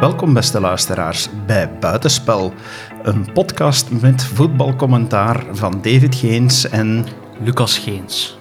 Welkom 0.00 0.34
beste 0.34 0.60
luisteraars 0.60 1.28
bij 1.46 1.78
Buitenspel, 1.78 2.54
een 3.02 3.32
podcast 3.32 3.90
met 3.90 4.24
voetbalcommentaar 4.24 5.44
van 5.52 5.72
David 5.72 6.14
Geens 6.14 6.68
en 6.68 7.06
Lucas 7.40 7.78
Geens. 7.78 8.38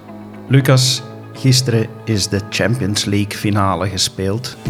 Lucas. 0.48 1.02
Gisteren 1.34 1.88
is 2.06 2.28
de 2.28 2.42
Champions 2.50 3.06
League 3.06 3.38
finale 3.38 3.90
gespeeld, 3.90 4.58
0-1 4.58 4.70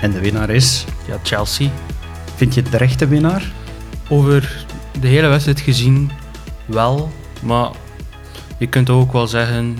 en 0.00 0.10
de 0.10 0.20
winnaar 0.20 0.50
is... 0.50 0.84
Ja, 1.06 1.18
Chelsea. 1.22 1.68
Vind 2.34 2.54
je 2.54 2.60
het 2.60 2.70
de 2.70 2.76
rechte 2.76 3.08
winnaar? 3.08 3.52
Over 4.08 4.66
de 5.00 5.08
hele 5.08 5.28
wedstrijd 5.28 5.60
gezien 5.60 6.10
wel, 6.66 7.10
maar 7.42 7.70
je 8.58 8.66
kunt 8.66 8.90
ook 8.90 9.12
wel 9.12 9.26
zeggen, 9.26 9.76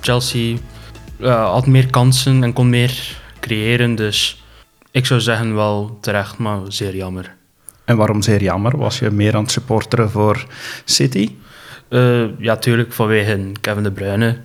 Chelsea 0.00 0.56
uh, 1.18 1.50
had 1.50 1.66
meer 1.66 1.90
kansen 1.90 2.42
en 2.42 2.52
kon 2.52 2.68
meer 2.68 3.20
creëren, 3.40 3.94
dus 3.94 4.42
ik 4.98 5.06
zou 5.06 5.20
zeggen 5.20 5.54
wel 5.54 5.98
terecht, 6.00 6.38
maar 6.38 6.60
zeer 6.68 6.96
jammer. 6.96 7.34
En 7.84 7.96
waarom 7.96 8.22
zeer 8.22 8.42
jammer? 8.42 8.76
Was 8.76 8.98
je 8.98 9.10
meer 9.10 9.34
aan 9.36 9.42
het 9.42 9.52
supporteren 9.52 10.10
voor 10.10 10.46
City? 10.84 11.30
Uh, 11.88 12.24
ja, 12.38 12.56
tuurlijk 12.56 12.92
vanwege 12.92 13.52
Kevin 13.60 13.82
De 13.82 13.92
Bruyne. 13.92 14.36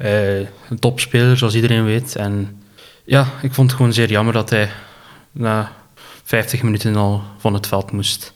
Uh, 0.00 0.38
een 0.38 0.78
topspeler, 0.78 1.36
zoals 1.36 1.54
iedereen 1.54 1.84
weet. 1.84 2.16
En 2.16 2.62
ja, 3.04 3.26
ik 3.42 3.54
vond 3.54 3.68
het 3.68 3.76
gewoon 3.76 3.92
zeer 3.92 4.10
jammer 4.10 4.32
dat 4.32 4.50
hij 4.50 4.68
na 5.32 5.72
50 6.24 6.62
minuten 6.62 6.96
al 6.96 7.22
van 7.38 7.54
het 7.54 7.66
veld 7.66 7.92
moest. 7.92 8.34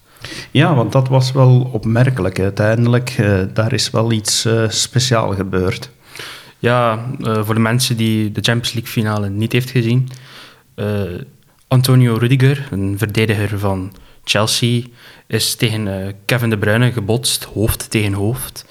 Ja, 0.50 0.74
want 0.74 0.92
dat 0.92 1.09
was 1.09 1.32
wel 1.32 1.70
opmerkelijk. 1.73 2.40
Uiteindelijk, 2.40 3.18
uh, 3.18 3.42
daar 3.54 3.73
is 3.73 3.90
wel 3.90 4.12
iets 4.12 4.48
speciaals 4.68 5.37
gebeurd. 5.37 5.90
Ja, 6.59 7.06
voor 7.20 7.54
de 7.54 7.60
mensen 7.60 7.96
die 7.96 8.32
de 8.32 8.40
Champions 8.40 8.73
League 8.73 8.92
finale 8.92 9.28
niet 9.28 9.52
heeft 9.52 9.70
gezien. 9.70 10.09
Antonio 11.68 12.16
Rudiger, 12.16 12.68
een 12.70 12.98
verdediger 12.98 13.59
van 13.59 13.93
Chelsea, 14.24 14.82
is 15.26 15.54
tegen 15.54 16.15
Kevin 16.24 16.51
De 16.51 16.59
Bruyne 16.59 16.93
gebotst, 16.93 17.45
hoofd 17.45 17.90
tegen 17.90 18.12
hoofd. 18.12 18.65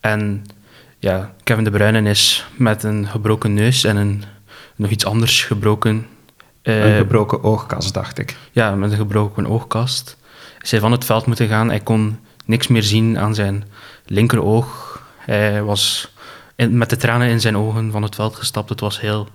En 0.00 0.46
ja, 0.98 1.34
Kevin 1.42 1.64
De 1.64 1.70
Bruyne 1.70 2.10
is 2.10 2.46
met 2.56 2.82
een 2.82 3.06
gebroken 3.06 3.54
neus 3.54 3.84
en 3.84 3.96
een, 3.96 4.24
nog 4.76 4.90
iets 4.90 5.04
anders 5.04 5.44
gebroken. 5.44 6.06
een 6.62 6.96
gebroken 6.96 7.42
oogkast, 7.42 7.94
dacht 7.94 8.18
ik. 8.18 8.36
Ja, 8.52 8.74
met 8.74 8.90
een 8.90 8.96
gebroken 8.96 9.46
oogkast 9.46 10.16
is 10.60 10.70
hij 10.70 10.80
van 10.80 10.92
het 10.92 11.04
veld 11.04 11.26
moeten 11.26 11.48
gaan. 11.48 11.68
Hij 11.68 11.80
kon 11.80 12.18
niks 12.44 12.66
meer 12.66 12.82
zien 12.82 13.18
aan 13.18 13.34
zijn 13.34 13.64
linkeroog. 14.04 15.02
Hij 15.16 15.62
was 15.62 16.12
met 16.56 16.90
de 16.90 16.96
tranen 16.96 17.28
in 17.28 17.40
zijn 17.40 17.56
ogen 17.56 17.90
van 17.90 18.02
het 18.02 18.14
veld 18.14 18.36
gestapt. 18.36 18.68
Het 18.68 18.80
was 18.80 19.00
heel 19.00 19.28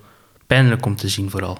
pijnlijk 0.46 0.86
om 0.86 0.96
te 0.96 1.08
zien, 1.08 1.30
vooral. 1.30 1.58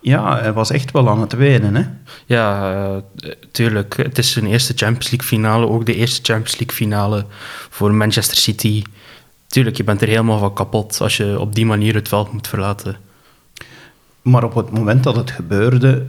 Ja, 0.00 0.40
hij 0.40 0.52
was 0.52 0.70
echt 0.70 0.90
wel 0.90 1.08
aan 1.08 1.20
het 1.20 1.32
wenen, 1.32 1.74
hè? 1.74 1.84
Ja, 2.26 2.74
uh, 2.74 3.30
tuurlijk. 3.50 3.96
Het 3.96 4.18
is 4.18 4.32
zijn 4.32 4.46
eerste 4.46 4.72
Champions 4.76 5.10
League 5.10 5.28
finale. 5.28 5.68
Ook 5.68 5.86
de 5.86 5.94
eerste 5.94 6.32
Champions 6.32 6.58
League 6.58 6.76
finale 6.76 7.26
voor 7.70 7.94
Manchester 7.94 8.36
City. 8.36 8.82
Tuurlijk, 9.46 9.76
je 9.76 9.84
bent 9.84 10.02
er 10.02 10.08
helemaal 10.08 10.38
van 10.38 10.54
kapot 10.54 11.00
als 11.00 11.16
je 11.16 11.40
op 11.40 11.54
die 11.54 11.66
manier 11.66 11.94
het 11.94 12.08
veld 12.08 12.32
moet 12.32 12.48
verlaten. 12.48 12.96
Maar 14.22 14.44
op 14.44 14.54
het 14.54 14.70
moment 14.70 15.02
dat 15.04 15.16
het 15.16 15.30
gebeurde, 15.30 16.06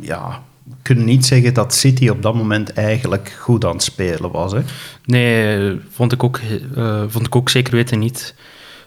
ja, 0.00 0.42
kunnen 0.82 1.04
niet 1.04 1.26
zeggen 1.26 1.54
dat 1.54 1.74
City 1.74 2.08
op 2.08 2.22
dat 2.22 2.34
moment 2.34 2.72
eigenlijk 2.72 3.36
goed 3.38 3.64
aan 3.64 3.72
het 3.72 3.82
spelen 3.82 4.30
was. 4.30 4.52
Hè? 4.52 4.60
Nee, 5.04 5.80
vond 5.90 6.12
ik 6.12 6.22
ook, 6.22 6.40
uh, 6.76 7.02
vond 7.08 7.26
ik 7.26 7.36
ook 7.36 7.48
zeker 7.48 7.74
weten 7.74 7.98
niet. 7.98 8.34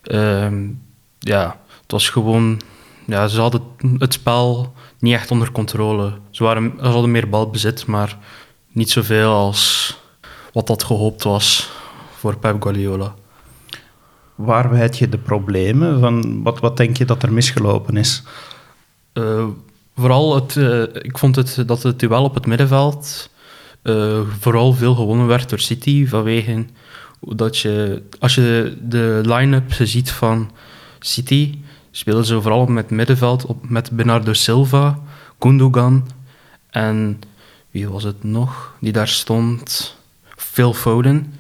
Uh, 0.03 0.51
ja, 1.19 1.59
het 1.81 1.91
was 1.91 2.09
gewoon... 2.09 2.61
Ja, 3.05 3.27
ze 3.27 3.41
hadden 3.41 3.61
het 3.97 4.13
spel 4.13 4.73
niet 4.99 5.13
echt 5.13 5.31
onder 5.31 5.51
controle. 5.51 6.13
Ze, 6.29 6.43
waren, 6.43 6.73
ze 6.77 6.85
hadden 6.85 7.11
meer 7.11 7.29
balbezit, 7.29 7.85
maar 7.85 8.17
niet 8.71 8.89
zoveel 8.89 9.31
als 9.31 9.93
wat 10.53 10.67
dat 10.67 10.83
gehoopt 10.83 11.23
was 11.23 11.69
voor 12.17 12.37
Pep 12.37 12.61
Guardiola. 12.61 13.13
Waar 14.35 14.69
wijd 14.69 14.97
je 14.97 15.09
de 15.09 15.17
problemen? 15.17 15.99
Van 15.99 16.43
wat, 16.43 16.59
wat 16.59 16.77
denk 16.77 16.97
je 16.97 17.05
dat 17.05 17.23
er 17.23 17.33
misgelopen 17.33 17.97
is? 17.97 18.23
Uh, 19.13 19.45
vooral 19.95 20.35
het, 20.35 20.55
uh, 20.55 20.81
ik 20.81 21.17
vond 21.17 21.35
het, 21.35 21.63
dat 21.65 21.83
het 21.83 21.99
duel 21.99 22.23
op 22.23 22.33
het 22.33 22.45
middenveld 22.45 23.29
uh, 23.83 24.19
vooral 24.39 24.73
veel 24.73 24.95
gewonnen 24.95 25.27
werd 25.27 25.49
door 25.49 25.59
City 25.59 26.07
vanwege 26.07 26.65
dat 27.19 27.57
je, 27.57 28.01
als 28.19 28.35
je 28.35 28.77
de 28.81 29.21
line-up 29.25 29.73
ziet 29.73 30.11
van 30.11 30.51
City, 30.99 31.59
spelen 31.95 32.25
ze 32.25 32.41
vooral 32.41 32.65
met 32.65 32.89
middenveld 32.89 33.45
op, 33.45 33.69
met 33.69 33.91
Bernardo 33.91 34.33
Silva, 34.33 34.99
Gundogan 35.39 36.07
en 36.69 37.21
wie 37.71 37.89
was 37.89 38.03
het 38.03 38.23
nog 38.23 38.75
die 38.79 38.91
daar 38.91 39.07
stond? 39.07 39.95
Phil 40.35 40.73
Foden. 40.73 41.33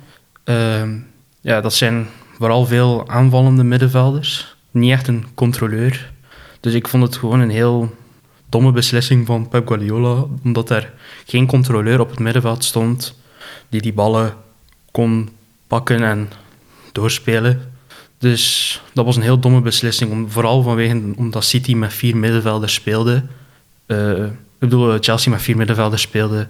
Uh, 0.45 0.83
ja, 1.41 1.61
dat 1.61 1.73
zijn 1.73 2.07
vooral 2.37 2.65
veel 2.65 3.09
aanvallende 3.09 3.63
middenvelders, 3.63 4.55
niet 4.71 4.91
echt 4.91 5.07
een 5.07 5.25
controleur. 5.33 6.11
Dus 6.59 6.73
ik 6.73 6.87
vond 6.87 7.03
het 7.03 7.15
gewoon 7.15 7.39
een 7.39 7.49
heel 7.49 7.95
domme 8.49 8.71
beslissing 8.71 9.25
van 9.25 9.47
Pep 9.47 9.67
Guardiola, 9.67 10.25
omdat 10.43 10.69
er 10.69 10.93
geen 11.25 11.47
controleur 11.47 11.99
op 11.99 12.09
het 12.09 12.19
middenveld 12.19 12.63
stond 12.63 13.15
die 13.69 13.81
die 13.81 13.93
ballen 13.93 14.33
kon 14.91 15.29
pakken 15.67 16.03
en 16.03 16.29
doorspelen. 16.91 17.72
Dus 18.23 18.81
dat 18.93 19.05
was 19.05 19.15
een 19.15 19.21
heel 19.21 19.39
domme 19.39 19.61
beslissing, 19.61 20.11
om, 20.11 20.29
vooral 20.29 20.61
vanwege 20.61 21.01
omdat 21.15 21.43
City 21.43 21.73
met 21.73 21.93
vier 21.93 22.17
middenvelders 22.17 22.73
speelde. 22.73 23.23
Uh, 23.87 24.23
ik 24.23 24.59
bedoel, 24.59 24.97
Chelsea 24.99 25.31
met 25.31 25.41
vier 25.41 25.57
middenvelders 25.57 26.01
speelde, 26.01 26.47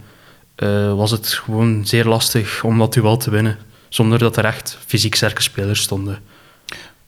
uh, 0.57 0.93
was 0.93 1.11
het 1.11 1.27
gewoon 1.27 1.85
zeer 1.85 2.05
lastig 2.05 2.63
om 2.63 2.77
dat 2.77 2.93
duel 2.93 3.17
te 3.17 3.29
winnen, 3.29 3.57
zonder 3.89 4.19
dat 4.19 4.37
er 4.37 4.45
echt 4.45 4.77
fysiek 4.85 5.15
sterke 5.15 5.41
spelers 5.41 5.81
stonden. 5.81 6.19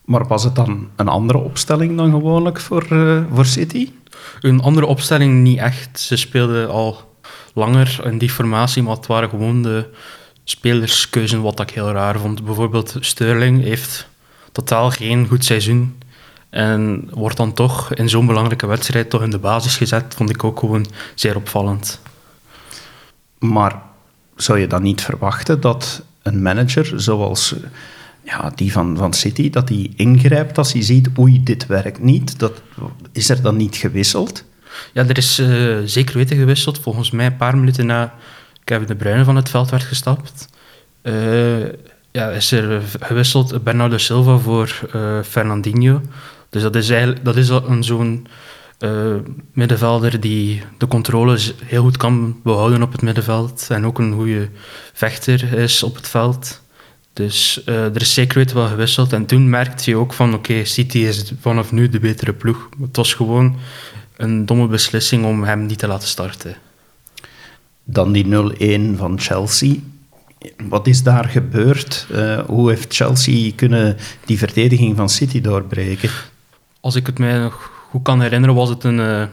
Maar 0.04 0.26
was 0.26 0.44
het 0.44 0.54
dan 0.54 0.88
een 0.96 1.08
andere 1.08 1.38
opstelling 1.38 1.96
dan 1.96 2.10
gewoonlijk 2.10 2.60
voor, 2.60 2.86
uh, 2.92 3.22
voor 3.32 3.46
City? 3.46 3.90
Een 4.40 4.60
andere 4.60 4.86
opstelling 4.86 5.42
niet 5.42 5.58
echt. 5.58 6.00
Ze 6.00 6.16
speelden 6.16 6.70
al 6.70 7.18
langer 7.54 8.00
in 8.04 8.18
die 8.18 8.30
formatie, 8.30 8.82
maar 8.82 8.96
het 8.96 9.06
waren 9.06 9.28
gewoon 9.28 9.62
de 9.62 9.84
spelerskeuzen 10.44 11.42
wat 11.42 11.60
ik 11.60 11.70
heel 11.70 11.90
raar 11.90 12.18
vond. 12.18 12.44
Bijvoorbeeld 12.44 12.96
Sterling 13.00 13.62
heeft 13.62 14.08
totaal 14.56 14.90
geen 14.90 15.26
goed 15.26 15.44
seizoen 15.44 15.98
en 16.50 17.08
wordt 17.10 17.36
dan 17.36 17.52
toch 17.52 17.94
in 17.94 18.08
zo'n 18.08 18.26
belangrijke 18.26 18.66
wedstrijd 18.66 19.10
toch 19.10 19.22
in 19.22 19.30
de 19.30 19.38
basis 19.38 19.76
gezet, 19.76 20.14
vond 20.16 20.30
ik 20.30 20.44
ook 20.44 20.58
gewoon 20.58 20.86
zeer 21.14 21.36
opvallend. 21.36 22.00
Maar 23.38 23.82
zou 24.36 24.58
je 24.58 24.66
dan 24.66 24.82
niet 24.82 25.02
verwachten 25.02 25.60
dat 25.60 26.02
een 26.22 26.42
manager 26.42 26.92
zoals 27.00 27.54
ja, 28.22 28.52
die 28.54 28.72
van, 28.72 28.96
van 28.96 29.12
City, 29.12 29.50
dat 29.50 29.68
hij 29.68 29.92
ingrijpt 29.96 30.58
als 30.58 30.72
hij 30.72 30.82
ziet, 30.82 31.08
oei, 31.18 31.42
dit 31.42 31.66
werkt 31.66 32.02
niet. 32.02 32.38
Dat, 32.38 32.62
is 33.12 33.28
er 33.28 33.42
dan 33.42 33.56
niet 33.56 33.76
gewisseld? 33.76 34.44
Ja, 34.92 35.04
er 35.06 35.16
is 35.16 35.38
uh, 35.38 35.78
zeker 35.84 36.16
weten 36.16 36.36
gewisseld. 36.36 36.78
Volgens 36.78 37.10
mij 37.10 37.26
een 37.26 37.36
paar 37.36 37.58
minuten 37.58 37.86
na 37.86 38.14
Kevin 38.64 38.86
De 38.86 38.94
Bruyne 38.94 39.24
van 39.24 39.36
het 39.36 39.48
veld 39.48 39.70
werd 39.70 39.82
gestapt. 39.82 40.48
Uh, 41.02 41.66
ja, 42.16 42.30
is 42.30 42.52
er 42.52 42.82
gewisseld 43.00 43.64
Bernardo 43.64 43.98
Silva 43.98 44.38
voor 44.38 44.80
uh, 44.94 45.22
Fernandinho. 45.22 46.00
Dus 46.50 46.62
dat 46.62 46.76
is, 46.76 46.90
eigenlijk, 46.90 47.24
dat 47.24 47.36
is 47.36 47.48
een 47.48 47.84
zo'n 47.84 48.26
middenvelder 49.52 50.20
die 50.20 50.62
de 50.78 50.86
controle 50.86 51.38
heel 51.64 51.82
goed 51.82 51.96
kan 51.96 52.40
behouden 52.42 52.82
op 52.82 52.92
het 52.92 53.02
middenveld. 53.02 53.66
En 53.70 53.86
ook 53.86 53.98
een 53.98 54.12
goede 54.12 54.48
vechter 54.92 55.52
is 55.52 55.82
op 55.82 55.96
het 55.96 56.08
veld. 56.08 56.62
Dus 57.12 57.62
uh, 57.66 57.84
er 57.84 58.00
is 58.00 58.14
zeker 58.14 58.38
weten 58.38 58.56
wel 58.56 58.68
gewisseld. 58.68 59.12
En 59.12 59.26
toen 59.26 59.50
merkte 59.50 59.90
je 59.90 59.96
ook 59.96 60.12
van, 60.12 60.34
oké, 60.34 60.64
City 60.64 60.98
is 60.98 61.32
vanaf 61.40 61.72
nu 61.72 61.88
de 61.88 62.00
betere 62.00 62.32
ploeg. 62.32 62.68
Het 62.80 62.96
was 62.96 63.14
gewoon 63.14 63.56
een 64.16 64.46
domme 64.46 64.66
beslissing 64.66 65.24
om 65.24 65.44
hem 65.44 65.66
niet 65.66 65.78
te 65.78 65.86
laten 65.86 66.08
starten. 66.08 66.56
Dan 67.84 68.12
die 68.12 68.24
0-1 68.94 68.96
van 68.96 69.20
Chelsea. 69.20 69.74
Wat 70.68 70.86
is 70.86 71.02
daar 71.02 71.24
gebeurd? 71.24 72.06
Uh, 72.12 72.40
hoe 72.40 72.68
heeft 72.68 72.94
Chelsea 72.94 73.52
kunnen 73.56 73.96
die 74.24 74.38
verdediging 74.38 74.96
van 74.96 75.08
City 75.08 75.40
doorbreken? 75.40 76.10
Als 76.80 76.94
ik 76.94 77.06
het 77.06 77.18
mij 77.18 77.38
nog 77.38 77.70
goed 77.90 78.02
kan 78.02 78.20
herinneren, 78.20 78.54
was 78.54 78.68
het 78.68 78.84
een, 78.84 78.98
uh, 78.98 79.24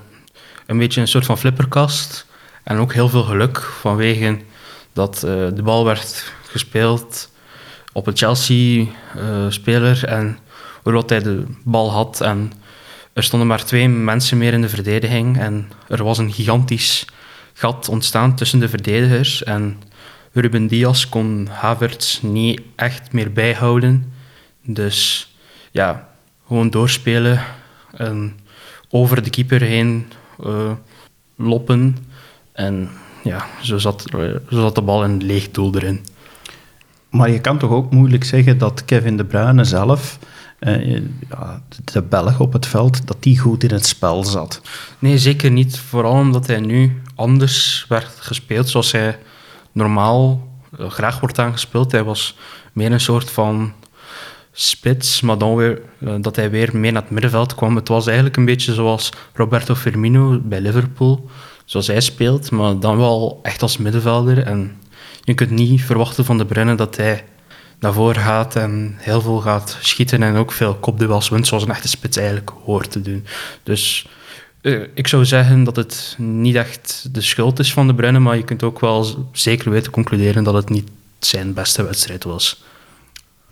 een 0.66 0.78
beetje 0.78 1.02
een 1.02 1.08
soort 1.08 1.26
van 1.26 1.38
flipperkast. 1.38 2.26
En 2.64 2.78
ook 2.78 2.94
heel 2.94 3.10
veel 3.10 3.24
geluk 3.24 3.62
vanwege 3.62 4.40
dat 4.94 5.20
de 5.20 5.62
bal 5.64 5.86
werd 5.86 6.34
gespeeld 6.48 7.30
op 7.94 8.08
een 8.08 8.18
Chelsea-speler 8.18 10.06
en 10.06 10.38
hoe 10.84 11.04
hij 11.06 11.20
de 11.20 11.44
bal 11.64 11.92
had. 11.92 12.22
En 12.22 12.52
er 13.14 13.24
stonden 13.24 13.48
maar 13.48 13.66
twee 13.66 13.90
mensen 13.90 14.38
meer 14.38 14.54
in 14.54 14.62
de 14.62 14.70
verdediging 14.70 15.40
en 15.40 15.72
er 15.88 16.04
was 16.04 16.18
een 16.18 16.34
gigantisch 16.34 17.06
gat 17.54 17.90
ontstaan 17.90 18.36
tussen 18.36 18.60
de 18.60 18.70
verdedigers. 18.70 19.44
En 19.44 19.82
Ruben 20.34 20.68
Diaz 20.68 21.10
kon 21.10 21.48
Havertz 21.52 22.22
niet 22.22 22.62
echt 22.76 23.12
meer 23.12 23.32
bijhouden. 23.32 24.14
Dus 24.62 25.32
ja, 25.72 26.10
gewoon 26.48 26.70
doorspelen 26.70 27.42
en 27.92 28.40
over 28.90 29.24
de 29.24 29.30
keeper 29.30 29.62
heen 29.62 30.06
eh, 30.44 30.72
loppen. 31.36 31.98
En 32.52 32.90
ja, 33.24 33.46
zo 33.62 33.78
zat, 33.78 34.06
eh, 34.10 34.20
zo 34.50 34.62
zat 34.62 34.76
de 34.76 34.82
bal 34.82 35.04
in 35.04 35.10
een 35.10 35.24
leeg 35.24 35.52
doel 35.52 35.76
erin. 35.76 36.06
Maar 37.10 37.30
je 37.30 37.42
kan 37.42 37.58
toch 37.58 37.72
ook 37.72 37.92
moeilijk 37.92 38.24
zeggen 38.24 38.58
dat 38.58 38.86
Kevin 38.86 39.18
De 39.18 39.26
Bruyne 39.26 39.64
zelf, 39.64 40.20
eh, 40.60 40.96
ja, 41.30 41.62
de 41.84 42.02
Belg 42.02 42.40
op 42.40 42.54
het 42.54 42.66
veld, 42.66 43.08
dat 43.08 43.24
die 43.24 43.40
goed 43.40 43.64
in 43.64 43.72
het 43.72 43.86
spel 43.86 44.24
zat. 44.24 44.62
Nee, 45.00 45.18
zeker 45.18 45.52
niet. 45.52 45.80
Vooral 45.80 46.20
omdat 46.20 46.48
hij 46.48 46.60
nu 46.60 47.02
anders 47.16 47.86
werd 47.90 48.16
gespeeld 48.20 48.70
zoals 48.70 48.92
hij 48.92 49.18
normaal 49.74 50.48
eh, 50.80 50.90
graag 50.90 51.20
wordt 51.20 51.40
aangespeeld. 51.40 51.92
Hij 51.92 52.04
was 52.04 52.38
meer 52.74 52.92
een 52.92 53.00
soort 53.00 53.32
van 53.32 53.74
spits, 54.52 55.22
maar 55.22 55.38
dan 55.38 55.56
weer 55.56 55.82
eh, 56.00 56.14
dat 56.20 56.36
hij 56.36 56.50
weer 56.50 56.78
meer 56.78 56.92
naar 56.92 57.02
het 57.02 57.12
middenveld 57.12 57.56
kwam. 57.56 57.76
Het 57.76 57.88
was 57.88 58.06
eigenlijk 58.06 58.38
een 58.38 58.46
beetje 58.46 58.74
zoals 58.74 59.12
Roberto 59.34 59.76
Firmino 59.76 60.40
bij 60.44 60.62
Liverpool, 60.62 61.30
zoals 61.66 61.88
hij 61.88 62.02
speelt, 62.02 62.52
maar 62.52 62.80
dan 62.80 62.98
wel 62.98 63.40
echt 63.44 63.62
als 63.62 63.78
middenvelder. 63.78 64.44
En 64.44 64.78
je 65.22 65.34
kunt 65.34 65.50
niet 65.50 65.82
verwachten 65.82 66.26
van 66.26 66.38
De 66.38 66.46
Bruyne 66.46 66.76
dat 66.76 66.98
hij 66.98 67.24
naar 67.80 67.94
voren 67.94 68.22
gaat 68.22 68.56
en 68.56 68.96
heel 68.98 69.22
veel 69.22 69.40
gaat 69.40 69.78
schieten 69.82 70.24
en 70.24 70.36
ook 70.36 70.52
veel 70.52 70.76
kopduels 70.76 71.30
wint, 71.30 71.48
zoals 71.48 71.64
een 71.64 71.70
echte 71.70 71.88
spits 71.88 72.18
eigenlijk 72.18 72.52
hoort 72.66 72.92
te 72.92 73.02
doen. 73.02 73.26
Dus 73.64 74.08
eh, 74.64 74.82
ik 74.94 75.08
zou 75.08 75.26
zeggen 75.26 75.64
dat 75.64 75.76
het 75.76 76.16
niet 76.18 76.56
echt 76.56 77.08
de 77.12 77.22
schuld 77.22 77.60
is 77.60 77.74
van 77.74 77.88
De 77.88 77.96
Bruyne, 77.96 78.20
maar 78.20 78.38
je 78.38 78.44
kunt 78.44 78.64
ook 78.64 78.80
wel 78.80 79.30
zeker 79.32 79.72
weten 79.72 79.92
concluderen 79.92 80.44
dat 80.44 80.54
het 80.54 80.70
niet 80.70 80.90
zijn 81.20 81.54
beste 81.54 81.84
wedstrijd 81.84 82.24
was. 82.24 82.64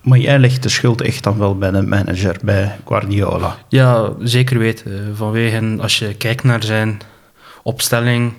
Maar 0.00 0.18
jij 0.18 0.38
legt 0.38 0.62
de 0.62 0.68
schuld 0.68 1.00
echt 1.00 1.22
dan 1.22 1.38
wel 1.38 1.58
bij 1.58 1.70
de 1.70 1.82
manager, 1.82 2.36
bij 2.44 2.78
Guardiola. 2.86 3.58
Ja, 3.68 4.12
zeker 4.18 4.58
weten. 4.58 5.16
Vanwege, 5.16 5.76
als 5.80 5.98
je 5.98 6.14
kijkt 6.14 6.44
naar 6.44 6.62
zijn 6.62 7.00
opstelling, 7.62 8.32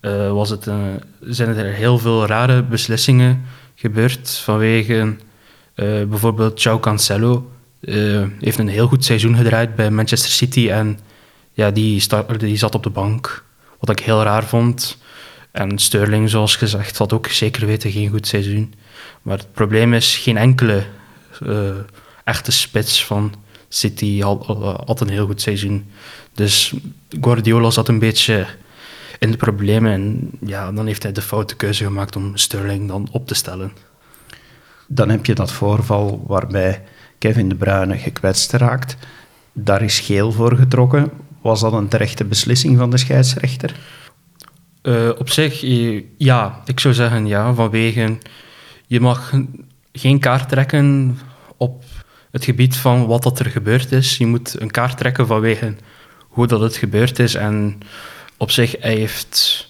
uh, 0.00 0.32
was 0.32 0.50
het, 0.50 0.66
uh, 0.66 0.74
zijn 1.20 1.56
er 1.56 1.72
heel 1.74 1.98
veel 1.98 2.26
rare 2.26 2.62
beslissingen 2.62 3.42
gebeurd. 3.74 4.30
Vanwege 4.30 5.16
uh, 5.74 6.04
bijvoorbeeld 6.04 6.62
João 6.68 6.80
Cancelo 6.80 7.50
heeft 8.40 8.58
een 8.58 8.68
heel 8.68 8.86
goed 8.86 9.04
seizoen 9.04 9.36
gedraaid 9.36 9.74
bij 9.74 9.90
Manchester 9.90 10.30
City 10.30 10.70
en 10.70 10.98
ja, 11.58 11.70
die, 11.70 12.02
die 12.36 12.56
zat 12.56 12.74
op 12.74 12.82
de 12.82 12.90
bank, 12.90 13.44
wat 13.78 13.90
ik 13.90 14.04
heel 14.04 14.22
raar 14.22 14.44
vond. 14.44 14.98
En 15.50 15.78
Sterling, 15.78 16.30
zoals 16.30 16.56
gezegd, 16.56 16.98
had 16.98 17.12
ook 17.12 17.26
zeker 17.26 17.66
weten 17.66 17.90
geen 17.90 18.10
goed 18.10 18.26
seizoen. 18.26 18.74
Maar 19.22 19.38
het 19.38 19.52
probleem 19.52 19.94
is, 19.94 20.16
geen 20.16 20.36
enkele 20.36 20.84
uh, 21.42 21.70
echte 22.24 22.52
spits 22.52 23.04
van 23.04 23.34
City 23.68 24.20
had, 24.20 24.46
had, 24.86 25.00
een 25.00 25.08
heel 25.08 25.26
goed 25.26 25.40
seizoen. 25.40 25.90
Dus 26.32 26.74
Guardiola 27.20 27.70
zat 27.70 27.88
een 27.88 27.98
beetje 27.98 28.46
in 29.18 29.30
de 29.30 29.36
problemen. 29.36 29.92
En 29.92 30.30
ja, 30.40 30.72
dan 30.72 30.86
heeft 30.86 31.02
hij 31.02 31.12
de 31.12 31.22
foute 31.22 31.56
keuze 31.56 31.84
gemaakt 31.84 32.16
om 32.16 32.36
Sterling 32.36 32.88
dan 32.88 33.08
op 33.12 33.26
te 33.26 33.34
stellen. 33.34 33.72
Dan 34.86 35.08
heb 35.08 35.26
je 35.26 35.34
dat 35.34 35.52
voorval 35.52 36.24
waarbij 36.26 36.82
Kevin 37.18 37.48
De 37.48 37.54
Bruyne 37.54 37.98
gekwetst 37.98 38.52
raakt. 38.52 38.96
Daar 39.52 39.82
is 39.82 40.00
geel 40.00 40.32
voor 40.32 40.56
getrokken. 40.56 41.26
Was 41.48 41.60
dat 41.60 41.72
een 41.72 41.88
terechte 41.88 42.24
beslissing 42.24 42.78
van 42.78 42.90
de 42.90 42.96
scheidsrechter? 42.96 43.76
Uh, 44.82 45.10
op 45.18 45.30
zich, 45.30 45.60
ja. 46.18 46.62
Ik 46.64 46.80
zou 46.80 46.94
zeggen 46.94 47.26
ja, 47.26 47.54
vanwege... 47.54 48.18
Je 48.86 49.00
mag 49.00 49.32
geen 49.92 50.18
kaart 50.18 50.48
trekken 50.48 51.18
op 51.56 51.84
het 52.30 52.44
gebied 52.44 52.76
van 52.76 53.06
wat 53.06 53.22
dat 53.22 53.38
er 53.38 53.50
gebeurd 53.50 53.92
is. 53.92 54.16
Je 54.16 54.26
moet 54.26 54.60
een 54.60 54.70
kaart 54.70 54.98
trekken 54.98 55.26
vanwege 55.26 55.74
hoe 56.18 56.46
dat 56.46 56.60
het 56.60 56.76
gebeurd 56.76 57.18
is. 57.18 57.34
En 57.34 57.78
op 58.36 58.50
zich, 58.50 58.74
hij 58.80 58.94
heeft 58.94 59.68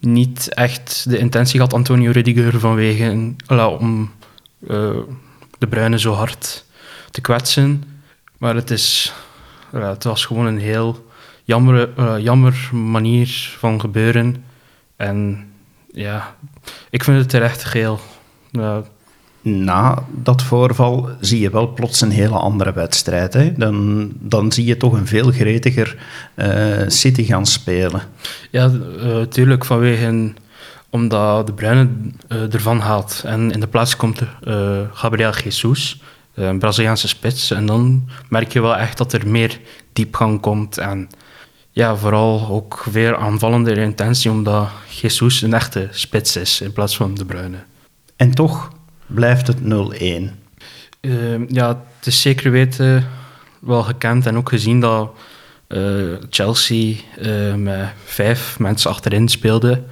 niet 0.00 0.54
echt 0.54 1.10
de 1.10 1.18
intentie 1.18 1.56
gehad, 1.56 1.74
Antonio 1.74 2.10
Rudiger, 2.10 2.60
vanwege 2.60 3.34
om 3.78 4.12
uh, 4.60 4.96
de 5.58 5.66
Bruine 5.68 5.98
zo 5.98 6.12
hard 6.12 6.64
te 7.10 7.20
kwetsen. 7.20 7.82
Maar 8.38 8.54
het, 8.54 8.70
is, 8.70 9.12
het 9.70 10.04
was 10.04 10.24
gewoon 10.24 10.46
een 10.46 10.58
heel 10.58 11.05
jammer, 11.46 12.20
jammer 12.20 12.70
manier 12.72 13.54
van 13.58 13.80
gebeuren. 13.80 14.44
En 14.96 15.46
ja, 15.92 16.34
ik 16.90 17.04
vind 17.04 17.18
het 17.18 17.28
terecht 17.28 17.64
geel. 17.64 18.00
Na 19.42 20.04
dat 20.10 20.42
voorval 20.42 21.08
zie 21.20 21.40
je 21.40 21.50
wel 21.50 21.72
plots 21.72 22.00
een 22.00 22.10
hele 22.10 22.36
andere 22.36 22.72
wedstrijd. 22.72 23.34
Hè? 23.34 23.52
Dan, 23.52 24.10
dan 24.14 24.52
zie 24.52 24.64
je 24.64 24.76
toch 24.76 24.92
een 24.92 25.06
veel 25.06 25.30
gretiger 25.30 25.96
uh, 26.34 26.46
City 26.86 27.24
gaan 27.24 27.46
spelen. 27.46 28.02
Ja, 28.50 28.70
tuurlijk 29.28 29.64
vanwege 29.64 30.32
omdat 30.90 31.46
de 31.46 31.52
Bruyne 31.52 31.88
ervan 32.28 32.80
haalt. 32.80 33.22
En 33.26 33.50
in 33.50 33.60
de 33.60 33.66
plaats 33.66 33.96
komt 33.96 34.22
Gabriel 34.92 35.32
Jesus, 35.44 36.02
een 36.34 36.58
Braziliaanse 36.58 37.08
spits. 37.08 37.50
En 37.50 37.66
dan 37.66 38.08
merk 38.28 38.52
je 38.52 38.60
wel 38.60 38.76
echt 38.76 38.98
dat 38.98 39.12
er 39.12 39.28
meer 39.28 39.60
diepgang 39.92 40.40
komt. 40.40 40.78
En 40.78 41.08
ja, 41.76 41.96
vooral 41.96 42.48
ook 42.48 42.84
weer 42.84 43.16
aanvallende 43.16 43.74
intentie, 43.74 44.30
omdat 44.30 44.68
Jesus 45.00 45.42
een 45.42 45.52
echte 45.52 45.88
spits 45.90 46.36
is 46.36 46.60
in 46.60 46.72
plaats 46.72 46.96
van 46.96 47.14
De 47.14 47.24
Bruyne. 47.24 47.56
En 48.16 48.30
toch 48.30 48.72
blijft 49.06 49.46
het 49.46 49.56
0-1. 49.58 49.64
Uh, 51.00 51.48
ja, 51.48 51.68
het 51.68 52.06
is 52.06 52.20
zeker 52.20 52.50
weten 52.50 53.06
wel 53.60 53.82
gekend 53.82 54.26
en 54.26 54.36
ook 54.36 54.48
gezien 54.48 54.80
dat 54.80 55.10
uh, 55.68 56.14
Chelsea 56.30 56.94
uh, 57.18 57.54
met 57.54 57.88
vijf 58.04 58.58
mensen 58.58 58.90
achterin 58.90 59.28
speelde. 59.28 59.82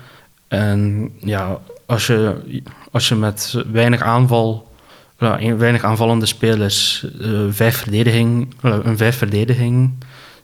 En 0.48 1.10
ja, 1.18 1.60
als 1.86 2.06
je, 2.06 2.42
als 2.90 3.08
je 3.08 3.14
met 3.14 3.62
weinig 3.72 4.00
aanval, 4.00 4.72
weinig 5.56 5.84
aanvallende 5.84 6.26
spelers, 6.26 7.06
vijf 7.50 7.76
verdediging, 7.76 8.54
een 8.60 8.96
vijf 8.96 9.16
verdediging 9.16 9.92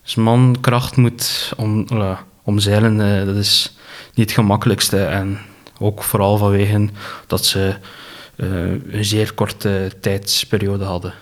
dus 0.03 0.15
mankracht 0.15 0.97
moet 0.97 1.53
om, 1.57 1.85
uh, 1.93 2.17
omzeilen, 2.43 2.99
uh, 2.99 3.25
dat 3.25 3.35
is 3.35 3.75
niet 4.13 4.25
het 4.25 4.31
gemakkelijkste. 4.31 5.03
En 5.03 5.37
ook 5.79 6.03
vooral 6.03 6.37
vanwege 6.37 6.89
dat 7.27 7.45
ze 7.45 7.75
uh, 8.35 8.71
een 8.91 9.05
zeer 9.05 9.33
korte 9.33 9.91
tijdsperiode 10.01 10.83
hadden. 10.83 11.13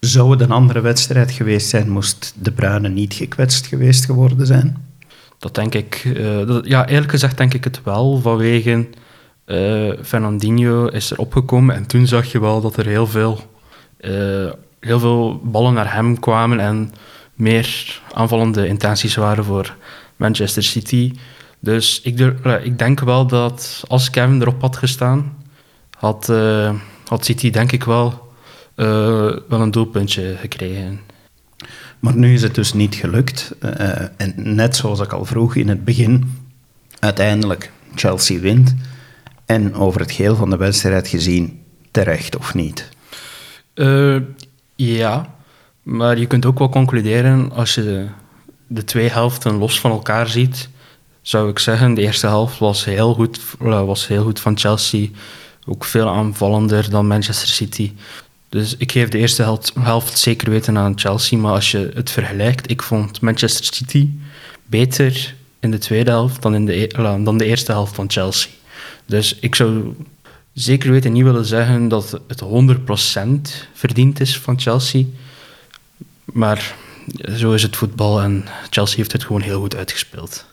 Zou 0.00 0.30
het 0.30 0.40
een 0.40 0.50
andere 0.50 0.80
wedstrijd 0.80 1.30
geweest 1.30 1.68
zijn, 1.68 1.90
moest 1.90 2.34
De 2.38 2.52
Bruyne 2.52 2.88
niet 2.88 3.14
gekwetst 3.14 3.66
geweest 3.66 4.04
geworden 4.04 4.46
zijn? 4.46 4.84
Dat 5.38 5.54
denk 5.54 5.74
ik. 5.74 6.16
Dat, 6.46 6.66
ja, 6.66 6.86
eerlijk 6.86 7.10
gezegd 7.10 7.38
denk 7.38 7.54
ik 7.54 7.64
het 7.64 7.80
wel, 7.82 8.20
vanwege 8.20 8.86
Fernandinho 10.02 10.86
is 10.86 11.10
er 11.10 11.18
opgekomen 11.18 11.74
en 11.74 11.86
toen 11.86 12.06
zag 12.06 12.32
je 12.32 12.40
wel 12.40 12.60
dat 12.60 12.76
er 12.76 12.86
heel 12.86 13.06
veel, 13.06 13.40
heel 14.80 14.98
veel 14.98 15.40
ballen 15.44 15.74
naar 15.74 15.94
hem 15.94 16.20
kwamen 16.20 16.60
en 16.60 16.92
meer 17.36 18.00
aanvallende 18.12 18.66
intenties 18.66 19.14
waren 19.14 19.44
voor 19.44 19.76
Manchester 20.16 20.62
City. 20.62 21.12
Dus 21.60 22.00
ik, 22.00 22.20
ik 22.62 22.78
denk 22.78 23.00
wel 23.00 23.26
dat 23.26 23.84
als 23.88 24.10
Kevin 24.10 24.40
erop 24.40 24.60
had 24.60 24.76
gestaan, 24.76 25.36
had, 25.98 26.28
uh, 26.30 26.74
had 27.06 27.24
City 27.24 27.50
denk 27.50 27.72
ik 27.72 27.84
wel, 27.84 28.32
uh, 28.76 28.86
wel 29.48 29.60
een 29.60 29.70
doelpuntje 29.70 30.36
gekregen. 30.40 31.00
Maar 31.98 32.16
nu 32.16 32.32
is 32.32 32.42
het 32.42 32.54
dus 32.54 32.72
niet 32.72 32.94
gelukt. 32.94 33.54
Uh, 33.60 33.70
en 34.16 34.34
net 34.36 34.76
zoals 34.76 35.00
ik 35.00 35.12
al 35.12 35.24
vroeg 35.24 35.54
in 35.54 35.68
het 35.68 35.84
begin, 35.84 36.46
uiteindelijk 36.98 37.72
Chelsea 37.94 38.40
wint. 38.40 38.74
En 39.46 39.74
over 39.74 40.00
het 40.00 40.12
geheel 40.12 40.36
van 40.36 40.50
de 40.50 40.56
wedstrijd 40.56 41.08
gezien, 41.08 41.62
terecht 41.90 42.36
of 42.36 42.54
niet? 42.54 42.88
ja, 44.74 45.35
maar 45.86 46.18
je 46.18 46.26
kunt 46.26 46.46
ook 46.46 46.58
wel 46.58 46.68
concluderen, 46.68 47.52
als 47.52 47.74
je 47.74 48.06
de 48.66 48.84
twee 48.84 49.08
helften 49.08 49.56
los 49.56 49.80
van 49.80 49.90
elkaar 49.90 50.28
ziet, 50.28 50.68
zou 51.22 51.50
ik 51.50 51.58
zeggen, 51.58 51.94
de 51.94 52.02
eerste 52.02 52.26
helft 52.26 52.58
was 52.58 52.84
heel 52.84 53.14
goed, 53.14 53.40
was 53.58 54.06
heel 54.06 54.22
goed 54.22 54.40
van 54.40 54.58
Chelsea. 54.58 55.08
Ook 55.66 55.84
veel 55.84 56.08
aanvallender 56.08 56.90
dan 56.90 57.06
Manchester 57.06 57.48
City. 57.48 57.92
Dus 58.48 58.76
ik 58.76 58.92
geef 58.92 59.08
de 59.08 59.18
eerste 59.18 59.42
helft, 59.42 59.72
helft 59.80 60.18
zeker 60.18 60.50
weten 60.50 60.78
aan 60.78 60.98
Chelsea. 60.98 61.38
Maar 61.38 61.52
als 61.52 61.70
je 61.70 61.90
het 61.94 62.10
vergelijkt, 62.10 62.70
ik 62.70 62.82
vond 62.82 63.20
Manchester 63.20 63.64
City 63.64 64.08
beter 64.64 65.34
in 65.60 65.70
de 65.70 65.78
tweede 65.78 66.10
helft 66.10 66.42
dan, 66.42 66.54
in 66.54 66.66
de, 66.66 66.82
e-, 66.82 67.22
dan 67.22 67.38
de 67.38 67.44
eerste 67.44 67.72
helft 67.72 67.94
van 67.94 68.10
Chelsea. 68.10 68.50
Dus 69.06 69.36
ik 69.40 69.54
zou 69.54 69.94
zeker 70.52 70.90
weten 70.90 71.12
niet 71.12 71.24
willen 71.24 71.46
zeggen 71.46 71.88
dat 71.88 72.20
het 72.28 72.42
100% 72.42 72.46
verdiend 73.72 74.20
is 74.20 74.38
van 74.38 74.60
Chelsea. 74.60 75.04
Maar 76.32 76.74
zo 77.36 77.52
is 77.52 77.62
het 77.62 77.76
voetbal 77.76 78.22
en 78.22 78.44
Chelsea 78.70 78.96
heeft 78.96 79.12
het 79.12 79.24
gewoon 79.24 79.40
heel 79.40 79.60
goed 79.60 79.76
uitgespeeld. 79.76 80.46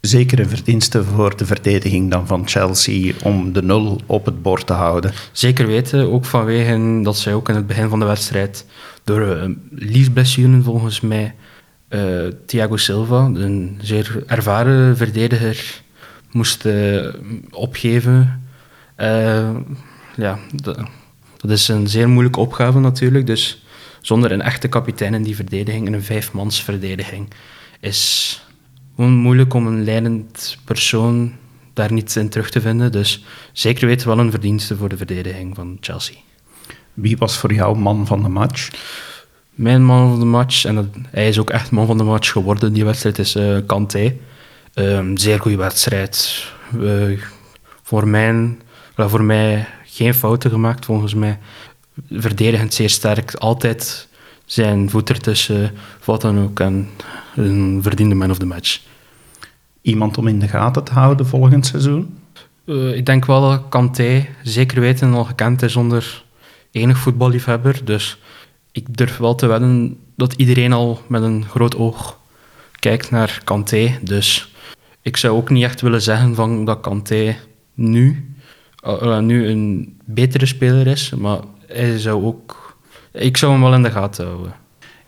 Zeker 0.00 0.40
een 0.40 0.48
verdienste 0.48 1.04
voor 1.04 1.36
de 1.36 1.46
verdediging 1.46 2.10
dan 2.10 2.26
van 2.26 2.48
Chelsea 2.48 3.12
om 3.22 3.52
de 3.52 3.62
nul 3.62 4.00
op 4.06 4.24
het 4.24 4.42
bord 4.42 4.66
te 4.66 4.72
houden. 4.72 5.12
Zeker 5.32 5.66
weten, 5.66 6.12
ook 6.12 6.24
vanwege 6.24 7.00
dat 7.02 7.16
zij 7.16 7.34
ook 7.34 7.48
in 7.48 7.54
het 7.54 7.66
begin 7.66 7.88
van 7.88 7.98
de 7.98 8.04
wedstrijd 8.04 8.66
door 9.04 9.20
uh, 9.20 9.54
liesblessuren 9.70 10.62
volgens 10.62 11.00
mij 11.00 11.34
Uh, 11.88 12.26
Thiago 12.46 12.76
Silva, 12.76 13.24
een 13.24 13.78
zeer 13.82 14.22
ervaren 14.26 14.96
verdediger, 14.96 15.82
moest 16.30 16.64
uh, 16.64 17.14
opgeven. 17.50 18.42
Uh, 18.96 19.50
ja, 20.16 20.38
dat, 20.54 20.78
dat, 21.36 21.50
is 21.50 21.68
een 21.68 21.88
zeer 21.88 22.08
moeilijke 22.08 22.40
opgave 22.40 22.78
natuurlijk. 22.78 23.26
Dus 23.26 23.64
zonder 24.08 24.32
een 24.32 24.42
echte 24.42 24.68
kapitein 24.68 25.14
in 25.14 25.22
die 25.22 25.36
verdediging, 25.36 25.86
in 25.86 25.92
een 25.92 26.02
vijfmansverdediging, 26.02 27.28
is 27.80 28.42
gewoon 28.96 29.14
moeilijk 29.14 29.54
om 29.54 29.66
een 29.66 29.84
leidend 29.84 30.58
persoon 30.64 31.32
daar 31.72 31.92
niet 31.92 32.16
in 32.16 32.28
terug 32.28 32.50
te 32.50 32.60
vinden. 32.60 32.92
Dus 32.92 33.24
zeker 33.52 33.86
weten 33.86 34.08
wel 34.08 34.18
een 34.18 34.30
verdienste 34.30 34.76
voor 34.76 34.88
de 34.88 34.96
verdediging 34.96 35.54
van 35.54 35.76
Chelsea. 35.80 36.16
Wie 36.94 37.16
was 37.16 37.36
voor 37.38 37.52
jou 37.52 37.78
man 37.78 38.06
van 38.06 38.22
de 38.22 38.28
match? 38.28 38.70
Mijn 39.54 39.84
man 39.84 40.08
van 40.10 40.18
de 40.18 40.24
match, 40.26 40.64
en 40.64 40.74
dat, 40.74 40.86
hij 41.10 41.28
is 41.28 41.38
ook 41.38 41.50
echt 41.50 41.70
man 41.70 41.86
van 41.86 41.98
de 41.98 42.04
match 42.04 42.32
geworden, 42.32 42.72
die 42.72 42.84
wedstrijd, 42.84 43.18
is 43.18 43.36
uh, 43.36 43.58
Kanté. 43.66 44.16
Um, 44.74 45.16
zeer 45.16 45.40
goede 45.40 45.56
wedstrijd. 45.56 46.44
Uh, 46.76 47.22
voor, 47.82 48.08
mijn, 48.08 48.60
voor 48.96 49.24
mij 49.24 49.66
geen 49.84 50.14
fouten 50.14 50.50
gemaakt, 50.50 50.84
volgens 50.84 51.14
mij. 51.14 51.38
Verdedigend 52.10 52.74
zeer 52.74 52.90
sterk. 52.90 53.34
Altijd 53.34 54.08
zijn 54.44 54.90
voet 54.90 55.08
ertussen. 55.08 55.72
Wat 56.04 56.20
dan 56.20 56.38
ook. 56.38 56.60
En 56.60 56.88
een 57.36 57.78
verdiende 57.82 58.14
man 58.14 58.30
of 58.30 58.38
the 58.38 58.46
match. 58.46 58.80
Iemand 59.82 60.18
om 60.18 60.26
in 60.26 60.38
de 60.38 60.48
gaten 60.48 60.84
te 60.84 60.92
houden 60.92 61.26
volgend 61.26 61.66
seizoen? 61.66 62.18
Uh, 62.64 62.96
ik 62.96 63.06
denk 63.06 63.24
wel 63.24 63.40
dat 63.40 63.62
Kanté 63.68 64.26
zeker 64.42 64.80
weten 64.80 65.14
al 65.14 65.24
gekend 65.24 65.62
is 65.62 65.76
onder 65.76 66.24
enig 66.70 66.98
voetballiefhebber. 66.98 67.84
Dus 67.84 68.18
ik 68.72 68.96
durf 68.96 69.16
wel 69.16 69.34
te 69.34 69.46
wedden 69.46 69.98
dat 70.16 70.32
iedereen 70.32 70.72
al 70.72 71.02
met 71.08 71.22
een 71.22 71.44
groot 71.44 71.76
oog 71.76 72.18
kijkt 72.78 73.10
naar 73.10 73.40
Kanté. 73.44 73.98
Dus 74.02 74.52
ik 75.02 75.16
zou 75.16 75.36
ook 75.36 75.50
niet 75.50 75.64
echt 75.64 75.80
willen 75.80 76.02
zeggen 76.02 76.34
van 76.34 76.64
dat 76.64 76.80
Kanté 76.80 77.36
nu, 77.74 78.34
uh, 78.86 79.18
nu 79.18 79.48
een 79.48 79.96
betere 80.04 80.46
speler 80.46 80.86
is, 80.86 81.12
maar 81.16 81.40
hij 81.68 81.98
zou 81.98 82.24
ook... 82.24 82.76
Ik 83.12 83.36
zou 83.36 83.52
hem 83.52 83.60
wel 83.60 83.74
in 83.74 83.82
de 83.82 83.90
gaten 83.90 84.26
houden. 84.26 84.54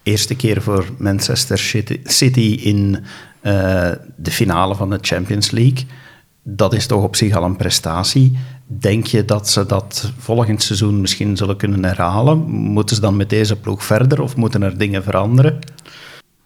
Eerste 0.02 0.37
keer 0.37 0.62
voor 0.62 0.85
Manchester 0.99 1.59
City 2.05 2.59
in 2.62 3.05
uh, 3.43 3.90
de 4.17 4.31
finale 4.31 4.75
van 4.75 4.90
de 4.90 4.99
Champions 5.00 5.50
League. 5.50 5.87
Dat 6.43 6.75
is 6.75 6.87
toch 6.87 7.02
op 7.02 7.17
zich 7.17 7.37
al 7.37 7.45
een 7.45 7.57
prestatie. 7.57 8.38
Denk 8.67 9.07
je 9.07 9.25
dat 9.25 9.49
ze 9.49 9.67
dat 9.67 10.12
volgend 10.19 10.62
seizoen 10.62 11.00
misschien 11.00 11.37
zullen 11.37 11.57
kunnen 11.57 11.85
herhalen? 11.85 12.38
Moeten 12.50 12.97
ze 12.97 13.02
dan 13.02 13.17
met 13.17 13.31
deze 13.31 13.57
ploeg 13.57 13.85
verder 13.85 14.23
of 14.23 14.37
moeten 14.37 14.62
er 14.62 14.79
dingen 14.79 15.02
veranderen? 15.02 15.59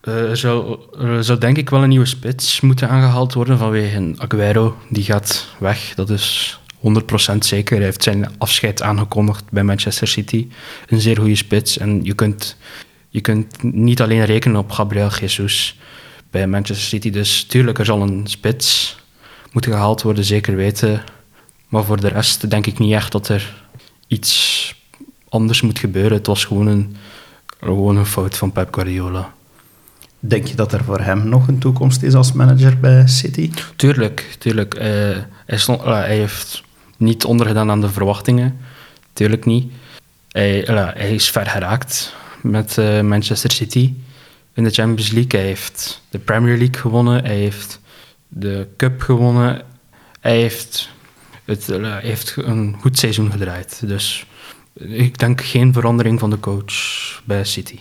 Uh, 0.09 0.31
er, 0.31 0.37
zou, 0.37 0.79
er 0.99 1.25
zou 1.25 1.39
denk 1.39 1.57
ik 1.57 1.71
wel 1.71 1.83
een 1.83 1.89
nieuwe 1.89 2.07
spits 2.07 2.61
moeten 2.61 2.89
aangehaald 2.89 3.35
worden 3.35 3.59
vanwege 3.59 4.15
Aguero. 4.17 4.77
Die 4.91 5.05
gaat 5.05 5.47
weg, 5.59 5.93
dat 5.95 6.11
is 6.11 6.59
100% 7.35 7.39
zeker. 7.39 7.77
Hij 7.77 7.85
heeft 7.85 8.03
zijn 8.03 8.29
afscheid 8.39 8.83
aangekondigd 8.83 9.51
bij 9.51 9.63
Manchester 9.63 10.09
City. 10.09 10.49
Een 10.87 11.01
zeer 11.01 11.17
goede 11.17 11.35
spits. 11.35 11.79
En 11.79 12.05
je 12.05 12.15
kunt, 12.15 12.57
je 13.09 13.21
kunt 13.21 13.63
niet 13.63 14.01
alleen 14.01 14.25
rekenen 14.25 14.57
op 14.57 14.71
Gabriel 14.71 15.11
Jesus 15.11 15.79
bij 16.31 16.47
Manchester 16.47 16.87
City. 16.87 17.11
Dus 17.11 17.45
tuurlijk, 17.45 17.79
er 17.79 17.85
zal 17.85 18.03
een 18.03 18.27
spits 18.27 18.97
moeten 19.53 19.73
gehaald 19.73 20.03
worden, 20.03 20.25
zeker 20.25 20.57
weten. 20.57 21.03
Maar 21.69 21.85
voor 21.85 22.01
de 22.01 22.09
rest 22.09 22.51
denk 22.51 22.67
ik 22.67 22.79
niet 22.79 22.93
echt 22.93 23.13
dat 23.13 23.29
er 23.29 23.65
iets 24.07 24.75
anders 25.29 25.61
moet 25.61 25.79
gebeuren. 25.79 26.13
Het 26.13 26.27
was 26.27 26.45
gewoon 26.45 26.67
een, 26.67 26.97
gewoon 27.61 27.97
een 27.97 28.07
fout 28.07 28.37
van 28.37 28.53
Pep 28.53 28.75
Guardiola. 28.75 29.33
Denk 30.19 30.47
je 30.47 30.55
dat 30.55 30.73
er 30.73 30.85
voor 30.85 31.01
hem 31.01 31.29
nog 31.29 31.49
een 31.49 31.59
toekomst 31.59 32.03
is 32.03 32.15
als 32.15 32.33
manager 32.33 32.79
bij 32.79 33.07
City? 33.07 33.51
Tuurlijk, 33.77 34.37
tuurlijk. 34.39 34.75
Uh, 34.75 34.83
hij, 35.47 35.59
stond, 35.59 35.81
uh, 35.81 35.87
hij, 35.87 36.17
heeft 36.17 36.63
niet 37.05 37.25
ondergedaan 37.25 37.71
aan 37.71 37.81
de 37.81 37.91
verwachtingen. 37.91 38.57
Tuurlijk 39.13 39.45
niet. 39.45 39.73
Hij, 40.29 40.69
hij 40.95 41.15
is 41.15 41.31
ver 41.31 41.47
geraakt 41.47 42.15
met 42.43 42.77
Manchester 43.03 43.51
City 43.53 43.95
in 44.55 44.65
de 44.65 44.71
Champions 44.71 45.11
League. 45.11 45.41
Hij 45.41 45.49
heeft 45.49 46.03
de 46.11 46.19
Premier 46.19 46.57
League 46.57 46.81
gewonnen. 46.81 47.25
Hij 47.25 47.37
heeft 47.37 47.81
de 48.29 48.69
Cup 48.77 49.01
gewonnen. 49.01 49.63
Hij 50.21 50.41
heeft, 50.41 50.91
het, 51.45 51.67
hij 51.67 52.01
heeft 52.03 52.37
een 52.37 52.77
goed 52.81 52.99
seizoen 52.99 53.31
gedraaid. 53.31 53.83
Dus 53.87 54.27
ik 54.79 55.19
denk 55.19 55.41
geen 55.41 55.73
verandering 55.73 56.21
van 56.21 56.31
de 56.31 56.41
coach 56.41 56.73
bij 57.25 57.45
City. 57.45 57.79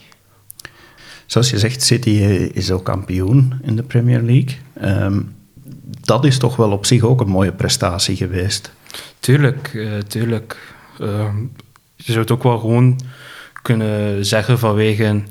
Zoals 1.26 1.50
je 1.50 1.60
zegt, 1.60 1.84
City 1.84 2.10
is 2.54 2.72
ook 2.72 2.86
kampioen 2.86 3.60
in 3.62 3.76
de 3.76 3.84
Premier 3.84 4.22
League. 4.22 4.58
Um, 4.82 5.36
dat 6.02 6.26
is 6.26 6.38
toch 6.38 6.56
wel 6.56 6.72
op 6.72 6.86
zich 6.86 7.02
ook 7.02 7.22
een 7.22 7.30
mooie 7.30 7.52
prestatie 7.52 8.16
geweest. 8.16 8.72
Tuurlijk, 9.20 9.74
uh, 9.74 9.98
tuurlijk. 9.98 10.76
Uh, 11.02 11.34
je 11.96 12.12
zou 12.12 12.20
het 12.20 12.32
ook 12.32 12.44
wel 12.44 12.60
gewoon 12.60 13.00
kunnen 13.62 14.26
zeggen 14.26 14.60
vanwege... 14.60 15.24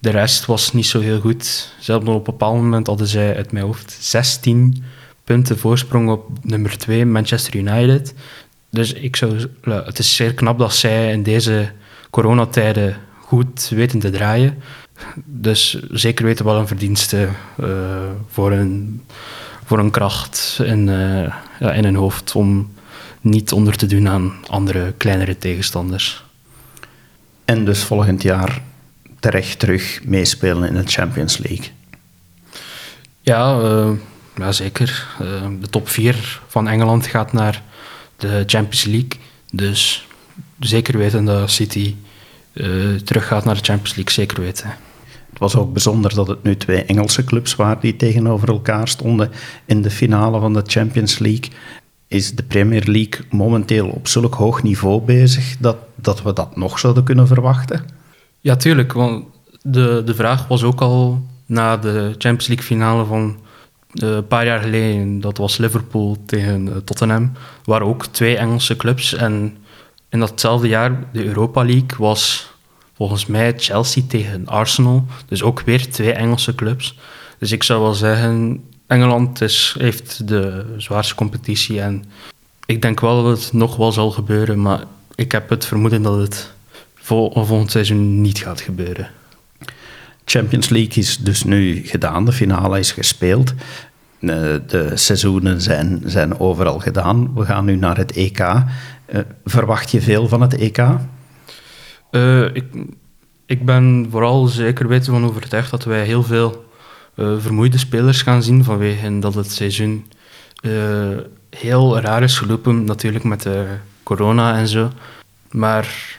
De 0.00 0.10
rest 0.10 0.46
was 0.46 0.72
niet 0.72 0.86
zo 0.86 1.00
heel 1.00 1.20
goed. 1.20 1.72
Zelfs 1.78 2.06
op 2.06 2.16
een 2.16 2.22
bepaald 2.22 2.54
moment 2.54 2.86
hadden 2.86 3.06
zij 3.06 3.36
uit 3.36 3.52
mijn 3.52 3.64
hoofd 3.64 3.96
16 4.00 4.84
punten 5.24 5.58
voorsprong 5.58 6.10
op 6.10 6.28
nummer 6.42 6.78
2, 6.78 7.06
Manchester 7.06 7.56
United. 7.56 8.14
Dus 8.70 8.92
ik 8.92 9.16
zou, 9.16 9.48
het 9.62 9.98
is 9.98 10.16
zeer 10.16 10.34
knap 10.34 10.58
dat 10.58 10.74
zij 10.74 11.12
in 11.12 11.22
deze 11.22 11.70
coronatijden 12.10 12.96
goed 13.20 13.68
weten 13.68 13.98
te 13.98 14.10
draaien. 14.10 14.62
Dus 15.24 15.82
zeker 15.90 16.24
weten 16.24 16.44
wel 16.44 16.56
een 16.56 16.66
verdienste 16.66 17.28
uh, 17.60 17.68
voor, 18.28 18.52
een, 18.52 19.02
voor 19.64 19.78
een 19.78 19.90
kracht 19.90 20.60
in, 20.64 20.88
uh, 20.88 21.34
ja, 21.60 21.72
in 21.72 21.84
hun 21.84 21.94
hoofd 21.94 22.34
om 22.34 22.70
niet 23.26 23.52
onder 23.52 23.76
te 23.76 23.86
doen 23.86 24.08
aan 24.08 24.32
andere 24.46 24.94
kleinere 24.96 25.38
tegenstanders. 25.38 26.24
En 27.44 27.64
dus 27.64 27.82
volgend 27.82 28.22
jaar 28.22 28.62
terecht 29.20 29.58
terug 29.58 30.00
meespelen 30.04 30.68
in 30.68 30.74
de 30.74 30.82
Champions 30.86 31.38
League? 31.38 31.66
Ja, 33.20 33.58
uh, 33.58 33.90
ja 34.36 34.52
zeker. 34.52 35.06
de 35.60 35.68
top 35.70 35.88
4 35.88 36.40
van 36.46 36.68
Engeland 36.68 37.06
gaat 37.06 37.32
naar 37.32 37.62
de 38.16 38.42
Champions 38.46 38.84
League. 38.84 39.20
Dus 39.52 40.06
zeker 40.60 40.98
weten 40.98 41.24
dat 41.24 41.50
City 41.50 41.94
terug 43.04 43.26
gaat 43.26 43.44
naar 43.44 43.54
de 43.54 43.64
Champions 43.64 43.94
League, 43.94 44.12
zeker 44.12 44.40
weten. 44.40 44.76
Het 45.36 45.44
was 45.44 45.56
ook 45.56 45.72
bijzonder 45.72 46.14
dat 46.14 46.26
het 46.26 46.42
nu 46.42 46.56
twee 46.56 46.84
Engelse 46.84 47.24
clubs 47.24 47.54
waren 47.54 47.80
die 47.80 47.96
tegenover 47.96 48.48
elkaar 48.48 48.88
stonden 48.88 49.30
in 49.64 49.82
de 49.82 49.90
finale 49.90 50.40
van 50.40 50.52
de 50.52 50.62
Champions 50.66 51.18
League. 51.18 51.50
Is 52.08 52.34
de 52.34 52.42
Premier 52.42 52.82
League 52.84 53.24
momenteel 53.30 53.88
op 53.88 54.08
zulk 54.08 54.34
hoog 54.34 54.62
niveau 54.62 55.02
bezig 55.02 55.56
dat, 55.58 55.76
dat 55.94 56.22
we 56.22 56.32
dat 56.32 56.56
nog 56.56 56.78
zouden 56.78 57.04
kunnen 57.04 57.26
verwachten? 57.26 57.84
Ja, 58.40 58.56
tuurlijk. 58.56 58.92
Want 58.92 59.24
de, 59.62 60.02
de 60.04 60.14
vraag 60.14 60.48
was 60.48 60.62
ook 60.62 60.80
al 60.80 61.26
na 61.46 61.76
de 61.76 62.14
Champions 62.18 62.46
League 62.46 62.66
finale 62.66 63.04
van 63.04 63.36
uh, 63.92 64.10
een 64.14 64.26
paar 64.26 64.44
jaar 64.44 64.60
geleden. 64.60 65.20
Dat 65.20 65.38
was 65.38 65.56
Liverpool 65.56 66.16
tegen 66.26 66.66
uh, 66.66 66.76
Tottenham. 66.76 67.32
Waren 67.64 67.86
ook 67.86 68.06
twee 68.06 68.36
Engelse 68.36 68.76
clubs. 68.76 69.14
En 69.14 69.56
in 70.08 70.20
datzelfde 70.20 70.68
jaar, 70.68 71.04
de 71.12 71.24
Europa 71.24 71.64
League, 71.64 71.98
was 71.98 72.50
volgens 72.94 73.26
mij 73.26 73.54
Chelsea 73.56 74.02
tegen 74.08 74.46
Arsenal. 74.46 75.06
Dus 75.28 75.42
ook 75.42 75.60
weer 75.60 75.90
twee 75.90 76.12
Engelse 76.12 76.54
clubs. 76.54 76.98
Dus 77.38 77.52
ik 77.52 77.62
zou 77.62 77.82
wel 77.82 77.94
zeggen, 77.94 78.64
Engeland 78.86 79.40
is, 79.40 79.74
heeft 79.78 80.28
de 80.28 80.74
zwaarste 80.76 81.14
competitie. 81.14 81.80
En 81.80 82.04
ik 82.66 82.82
denk 82.82 83.00
wel 83.00 83.22
dat 83.24 83.42
het 83.42 83.52
nog 83.52 83.76
wel 83.76 83.92
zal 83.92 84.10
gebeuren. 84.10 84.62
Maar 84.62 84.84
ik 85.14 85.32
heb 85.32 85.48
het 85.48 85.64
vermoeden 85.64 86.02
dat 86.02 86.18
het 86.18 86.52
vol, 86.94 87.32
volgend 87.32 87.70
seizoen 87.70 88.20
niet 88.20 88.38
gaat 88.38 88.60
gebeuren. 88.60 89.10
Champions 90.24 90.68
League 90.68 90.94
is 90.94 91.18
dus 91.18 91.44
nu 91.44 91.86
gedaan, 91.86 92.24
de 92.24 92.32
finale 92.32 92.78
is 92.78 92.92
gespeeld. 92.92 93.54
Eh, 94.18 94.28
de 94.66 94.90
seizoenen 94.94 95.60
zijn, 95.60 96.02
zijn 96.04 96.40
overal 96.40 96.78
gedaan. 96.78 97.34
We 97.34 97.44
gaan 97.44 97.64
nu 97.64 97.76
naar 97.76 97.96
het 97.96 98.12
EK. 98.12 98.38
Uh, 98.38 99.20
verwacht 99.44 99.90
je 99.90 100.00
veel 100.00 100.28
van 100.28 100.40
het 100.40 100.54
EK? 100.54 100.78
Uh, 102.10 102.54
ik, 102.54 102.64
ik 103.46 103.64
ben 103.64 104.06
vooral 104.10 104.46
zeker 104.46 104.88
weten 104.88 105.12
van 105.12 105.24
overtuigd 105.24 105.70
dat 105.70 105.84
wij 105.84 106.04
heel 106.04 106.22
veel 106.22 106.65
vermoeide 107.16 107.78
spelers 107.78 108.22
gaan 108.22 108.42
zien 108.42 108.64
vanwege 108.64 109.18
dat 109.18 109.34
het 109.34 109.52
seizoen 109.52 110.06
heel 111.50 112.00
raar 112.00 112.22
is 112.22 112.38
gelopen, 112.38 112.84
natuurlijk 112.84 113.24
met 113.24 113.42
de 113.42 113.66
corona 114.02 114.56
en 114.56 114.68
zo. 114.68 114.90
Maar 115.50 116.18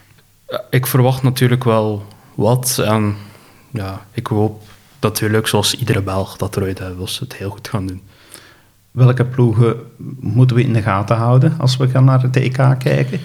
ik 0.70 0.88
verwacht 0.88 1.24
natuurlijk 1.24 1.64
wel 1.64 2.06
wat. 2.36 2.82
En 2.86 3.16
ja, 3.72 4.06
ik 4.12 4.28
hoop 4.28 4.62
natuurlijk, 5.02 5.48
zoals 5.48 5.76
iedere 5.76 6.02
Belg, 6.02 6.38
dat 6.38 6.56
Rode 6.56 6.74
Duivels 6.74 7.20
het 7.20 7.36
heel 7.36 7.50
goed 7.50 7.68
gaan 7.68 7.88
doen. 7.88 8.02
Welke 8.92 9.26
ploegen 9.26 9.76
moeten 10.20 10.56
we 10.56 10.64
in 10.64 10.74
de 10.74 10.82
gaten 10.82 11.16
houden 11.16 11.56
als 11.58 11.78
we 11.78 11.90
gaan 11.90 12.06
naar 12.06 12.22
het 12.22 12.36
EK 12.36 12.76
kijken? 12.78 13.20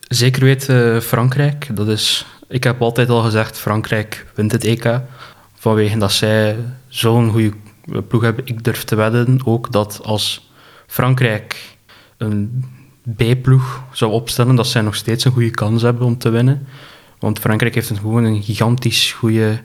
Zeker 0.00 0.44
weten 0.44 1.02
Frankrijk. 1.02 1.76
Dat 1.76 1.88
is, 1.88 2.26
ik 2.48 2.64
heb 2.64 2.82
altijd 2.82 3.08
al 3.08 3.22
gezegd, 3.22 3.58
Frankrijk 3.58 4.26
wint 4.34 4.52
het 4.52 4.64
EK. 4.64 5.00
Vanwege 5.58 5.98
dat 5.98 6.12
zij 6.12 6.56
zo'n 6.88 7.30
goede 7.30 7.52
ploeg 8.08 8.22
hebben. 8.22 8.46
Ik 8.46 8.64
durf 8.64 8.84
te 8.84 8.94
wedden 8.94 9.40
ook 9.44 9.72
dat 9.72 10.00
als 10.04 10.50
Frankrijk 10.86 11.76
een 12.16 12.64
B-ploeg 13.16 13.82
zou 13.92 14.12
opstellen, 14.12 14.54
dat 14.54 14.66
zij 14.66 14.82
nog 14.82 14.94
steeds 14.94 15.24
een 15.24 15.32
goede 15.32 15.50
kans 15.50 15.82
hebben 15.82 16.06
om 16.06 16.18
te 16.18 16.28
winnen. 16.28 16.66
Want 17.18 17.38
Frankrijk 17.38 17.74
heeft 17.74 17.90
een, 17.90 17.96
gewoon 17.96 18.24
een 18.24 18.42
gigantisch 18.42 19.12
goede 19.12 19.62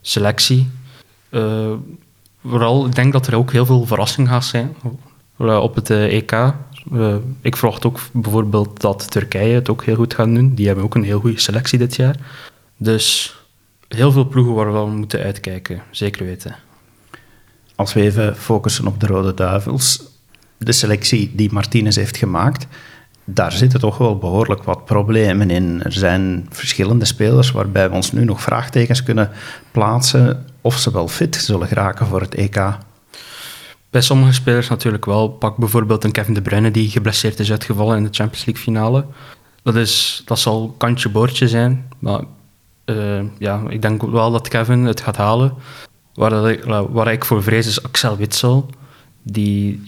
selectie. 0.00 0.70
Uh, 1.30 1.72
vooral, 2.44 2.86
ik 2.86 2.94
denk 2.94 3.12
dat 3.12 3.26
er 3.26 3.36
ook 3.36 3.52
heel 3.52 3.66
veel 3.66 3.86
verrassing 3.86 4.28
gaat 4.28 4.44
zijn 4.44 4.76
uh, 5.38 5.56
op 5.56 5.74
het 5.74 5.90
uh, 5.90 6.12
EK. 6.12 6.54
ik 7.40 7.56
verwacht 7.56 7.86
ook 7.86 8.00
bijvoorbeeld 8.12 8.80
dat 8.80 9.10
Turkije 9.10 9.54
het 9.54 9.68
ook 9.68 9.84
heel 9.84 9.94
goed 9.94 10.14
gaat 10.14 10.34
doen. 10.34 10.54
Die 10.54 10.66
hebben 10.66 10.84
ook 10.84 10.94
een 10.94 11.04
heel 11.04 11.20
goede 11.20 11.40
selectie 11.40 11.78
dit 11.78 11.96
jaar. 11.96 12.16
Dus 12.76 13.36
heel 13.94 14.12
veel 14.12 14.28
ploegen 14.28 14.54
waar 14.54 14.66
we 14.66 14.72
wel 14.72 14.88
moeten 14.88 15.22
uitkijken, 15.22 15.82
zeker 15.90 16.24
weten. 16.24 16.56
Als 17.74 17.92
we 17.92 18.00
even 18.00 18.36
focussen 18.36 18.86
op 18.86 19.00
de 19.00 19.06
Rode 19.06 19.34
Duivels, 19.34 20.02
de 20.58 20.72
selectie 20.72 21.32
die 21.34 21.52
Martinez 21.52 21.96
heeft 21.96 22.16
gemaakt, 22.16 22.66
daar 23.24 23.52
zitten 23.52 23.80
toch 23.80 23.98
wel 23.98 24.18
behoorlijk 24.18 24.62
wat 24.62 24.84
problemen 24.84 25.50
in. 25.50 25.82
Er 25.82 25.92
zijn 25.92 26.46
verschillende 26.50 27.04
spelers 27.04 27.50
waarbij 27.50 27.88
we 27.88 27.94
ons 27.94 28.12
nu 28.12 28.24
nog 28.24 28.42
vraagtekens 28.42 29.02
kunnen 29.02 29.30
plaatsen 29.70 30.46
of 30.60 30.78
ze 30.78 30.92
wel 30.92 31.08
fit 31.08 31.36
zullen 31.36 31.68
geraken 31.68 32.06
voor 32.06 32.20
het 32.20 32.34
EK. 32.34 32.76
Bij 33.90 34.00
sommige 34.00 34.32
spelers 34.32 34.68
natuurlijk 34.68 35.04
wel. 35.04 35.28
Pak 35.28 35.56
bijvoorbeeld 35.56 36.04
een 36.04 36.12
Kevin 36.12 36.34
De 36.34 36.42
Bruyne 36.42 36.70
die 36.70 36.90
geblesseerd 36.90 37.38
is 37.38 37.50
uitgevallen 37.50 37.96
in 37.96 38.02
de 38.02 38.08
Champions 38.12 38.44
League 38.44 38.64
finale. 38.64 39.04
Dat, 39.62 39.76
is, 39.76 40.22
dat 40.24 40.38
zal 40.38 40.74
kantje 40.78 41.08
boordje 41.08 41.48
zijn, 41.48 41.88
maar 41.98 42.20
uh, 42.84 43.20
ja, 43.38 43.62
ik 43.68 43.82
denk 43.82 44.02
wel 44.02 44.30
dat 44.30 44.48
Kevin 44.48 44.84
het 44.84 45.00
gaat 45.00 45.16
halen. 45.16 45.54
Waar, 46.14 46.50
ik, 46.50 46.64
waar 46.64 47.12
ik 47.12 47.24
voor 47.24 47.42
vrees 47.42 47.66
is 47.66 47.82
Axel 47.82 48.16
Witsel, 48.16 48.70
die 49.22 49.82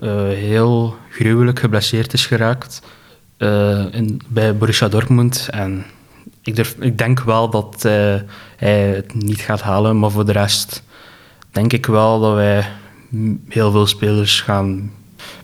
uh, 0.00 0.10
heel 0.28 0.96
gruwelijk 1.10 1.58
geblesseerd 1.58 2.12
is 2.12 2.26
geraakt 2.26 2.82
uh, 3.38 3.94
in, 3.94 4.20
bij 4.28 4.56
Borussia 4.56 4.88
Dortmund. 4.88 5.48
En 5.50 5.84
ik, 6.42 6.56
durf, 6.56 6.76
ik 6.80 6.98
denk 6.98 7.20
wel 7.20 7.50
dat 7.50 7.82
hij 8.56 8.80
het 8.80 9.14
niet 9.14 9.40
gaat 9.40 9.62
halen, 9.62 9.98
maar 9.98 10.10
voor 10.10 10.26
de 10.26 10.32
rest 10.32 10.82
denk 11.50 11.72
ik 11.72 11.86
wel 11.86 12.20
dat 12.20 12.34
wij 12.34 12.66
heel 13.48 13.70
veel 13.70 13.86
spelers 13.86 14.40
gaan 14.40 14.92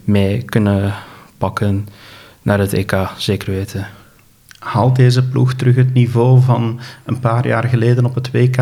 mee 0.04 0.42
kunnen 0.42 0.94
pakken 1.38 1.88
naar 2.42 2.58
het 2.58 2.72
EK, 2.72 2.96
zeker 3.16 3.50
weten. 3.50 3.86
Haalt 4.62 4.96
deze 4.96 5.28
ploeg 5.28 5.54
terug 5.54 5.76
het 5.76 5.94
niveau 5.94 6.42
van 6.42 6.80
een 7.04 7.20
paar 7.20 7.46
jaar 7.46 7.64
geleden 7.64 8.04
op 8.04 8.14
het 8.14 8.30
WK? 8.30 8.56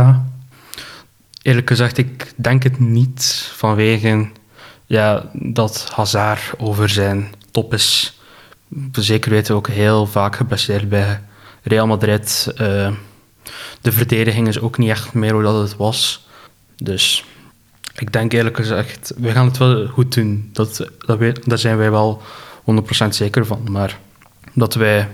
Eerlijk 1.42 1.68
gezegd, 1.68 1.98
ik 1.98 2.32
denk 2.36 2.62
het 2.62 2.78
niet 2.78 3.50
vanwege 3.56 4.28
ja, 4.86 5.30
dat 5.32 5.90
Hazard 5.94 6.52
over 6.58 6.88
zijn 6.88 7.34
top 7.50 7.74
is. 7.74 8.20
Zeker 8.92 9.30
weten 9.30 9.52
we 9.52 9.58
ook 9.58 9.68
heel 9.68 10.06
vaak 10.06 10.36
geblesseerd 10.36 10.88
bij 10.88 11.20
Real 11.62 11.86
Madrid. 11.86 12.52
Uh, 12.52 12.92
de 13.80 13.92
verdediging 13.92 14.48
is 14.48 14.60
ook 14.60 14.78
niet 14.78 14.90
echt 14.90 15.12
meer 15.12 15.32
hoe 15.32 15.42
dat 15.42 15.60
het 15.62 15.76
was. 15.76 16.26
Dus 16.76 17.24
ik 17.94 18.12
denk 18.12 18.32
eerlijk 18.32 18.56
gezegd, 18.56 19.12
we 19.16 19.30
gaan 19.30 19.46
het 19.46 19.58
wel 19.58 19.86
goed 19.86 20.14
doen. 20.14 20.50
Dat, 20.52 20.90
dat 20.98 21.20
daar 21.44 21.58
zijn 21.58 21.76
wij 21.76 21.90
wel 21.90 22.22
100% 23.04 23.08
zeker 23.08 23.46
van. 23.46 23.66
Maar 23.70 23.98
dat 24.52 24.74
wij, 24.74 25.08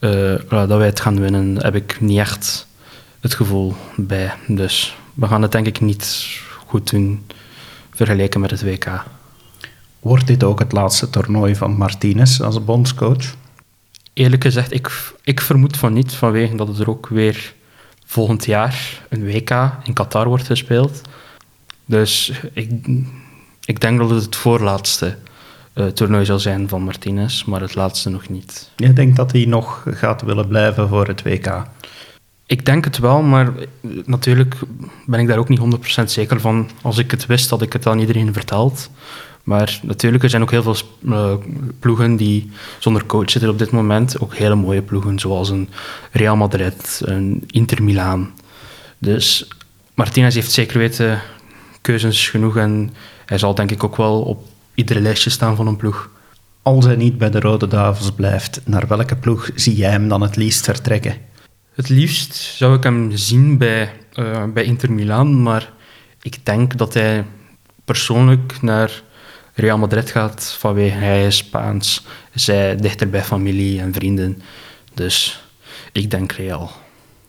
uh, 0.00 0.34
dat 0.48 0.68
wij 0.68 0.86
het 0.86 1.00
gaan 1.00 1.20
winnen, 1.20 1.62
heb 1.62 1.74
ik 1.74 2.00
niet 2.00 2.18
echt 2.18 2.66
het 3.20 3.34
gevoel 3.34 3.74
bij. 3.96 4.32
Dus 4.46 4.96
we 5.14 5.26
gaan 5.26 5.42
het 5.42 5.52
denk 5.52 5.66
ik 5.66 5.80
niet 5.80 6.26
goed 6.66 6.90
doen 6.90 7.26
vergeleken 7.94 8.40
met 8.40 8.50
het 8.50 8.62
WK. 8.62 9.04
Wordt 10.00 10.26
dit 10.26 10.44
ook 10.44 10.58
het 10.58 10.72
laatste 10.72 11.10
toernooi 11.10 11.54
van 11.54 11.76
Martinez 11.76 12.40
als 12.40 12.64
bondscoach? 12.64 13.34
Eerlijk 14.12 14.42
gezegd, 14.42 14.72
ik, 14.72 15.12
ik 15.24 15.40
vermoed 15.40 15.76
van 15.76 15.92
niet, 15.92 16.12
vanwege 16.12 16.56
dat 16.56 16.78
er 16.78 16.90
ook 16.90 17.08
weer 17.08 17.54
volgend 18.06 18.44
jaar 18.44 19.02
een 19.08 19.24
WK 19.24 19.50
in 19.84 19.92
Qatar 19.92 20.28
wordt 20.28 20.46
gespeeld. 20.46 21.00
Dus 21.84 22.32
ik, 22.52 22.70
ik 23.64 23.80
denk 23.80 23.98
dat 23.98 24.10
het 24.10 24.24
het 24.24 24.36
voorlaatste 24.36 25.16
uh, 25.74 25.86
toernooi 25.86 26.24
zal 26.24 26.38
zijn 26.38 26.68
van 26.68 26.82
Martinez, 26.82 27.44
maar 27.44 27.60
het 27.60 27.74
laatste 27.74 28.10
nog 28.10 28.28
niet. 28.28 28.70
Je 28.76 28.92
denkt 28.92 29.16
dat 29.16 29.32
hij 29.32 29.44
nog 29.44 29.84
gaat 29.90 30.22
willen 30.22 30.48
blijven 30.48 30.88
voor 30.88 31.06
het 31.06 31.22
WK? 31.22 31.62
Ik 32.46 32.64
denk 32.64 32.84
het 32.84 32.98
wel, 32.98 33.22
maar 33.22 33.52
natuurlijk 34.04 34.54
ben 35.06 35.20
ik 35.20 35.26
daar 35.26 35.38
ook 35.38 35.48
niet 35.48 35.60
100% 36.00 36.04
zeker 36.04 36.40
van. 36.40 36.70
Als 36.82 36.98
ik 36.98 37.10
het 37.10 37.26
wist, 37.26 37.50
had 37.50 37.62
ik 37.62 37.72
het 37.72 37.86
aan 37.86 37.98
iedereen 37.98 38.32
verteld. 38.32 38.90
Maar 39.42 39.80
natuurlijk, 39.82 40.22
er 40.22 40.30
zijn 40.30 40.42
ook 40.42 40.50
heel 40.50 40.62
veel 40.62 40.76
uh, 41.00 41.34
ploegen 41.78 42.16
die 42.16 42.50
zonder 42.78 43.06
coach 43.06 43.30
zitten 43.30 43.50
op 43.50 43.58
dit 43.58 43.70
moment. 43.70 44.20
Ook 44.20 44.34
hele 44.34 44.54
mooie 44.54 44.82
ploegen, 44.82 45.18
zoals 45.18 45.48
een 45.48 45.68
Real 46.10 46.36
Madrid, 46.36 47.00
een 47.04 47.44
Inter 47.46 47.82
Milaan. 47.82 48.30
Dus 48.98 49.48
Martinez 49.94 50.34
heeft 50.34 50.52
zeker 50.52 50.78
weten 50.78 51.20
keuzes 51.80 52.28
genoeg 52.28 52.56
en 52.56 52.90
hij 53.26 53.38
zal 53.38 53.54
denk 53.54 53.70
ik 53.70 53.84
ook 53.84 53.96
wel 53.96 54.22
op 54.22 54.48
iedere 54.80 55.00
lijstje 55.00 55.30
staan 55.30 55.56
van 55.56 55.66
een 55.66 55.76
ploeg. 55.76 56.10
Als 56.62 56.84
hij 56.84 56.96
niet 56.96 57.18
bij 57.18 57.30
de 57.30 57.40
Rode 57.40 57.66
Duivels 57.66 58.12
blijft, 58.12 58.60
naar 58.64 58.86
welke 58.86 59.16
ploeg 59.16 59.50
zie 59.54 59.76
jij 59.76 59.90
hem 59.90 60.08
dan 60.08 60.20
het 60.20 60.36
liefst 60.36 60.64
vertrekken? 60.64 61.16
Het 61.74 61.88
liefst 61.88 62.34
zou 62.34 62.76
ik 62.76 62.82
hem 62.82 63.10
zien 63.16 63.58
bij, 63.58 63.92
uh, 64.14 64.44
bij 64.54 64.64
Inter 64.64 64.92
Milaan, 64.92 65.42
maar 65.42 65.72
ik 66.22 66.46
denk 66.46 66.76
dat 66.76 66.94
hij 66.94 67.24
persoonlijk 67.84 68.62
naar 68.62 69.02
Real 69.54 69.78
Madrid 69.78 70.10
gaat 70.10 70.56
vanwege 70.58 70.96
hij 70.96 71.26
is 71.26 71.36
Spaans, 71.36 72.06
zij 72.34 72.76
dichter 72.76 73.10
bij 73.10 73.22
familie 73.22 73.80
en 73.80 73.92
vrienden. 73.92 74.42
Dus 74.94 75.44
ik 75.92 76.10
denk 76.10 76.32
Real. 76.32 76.70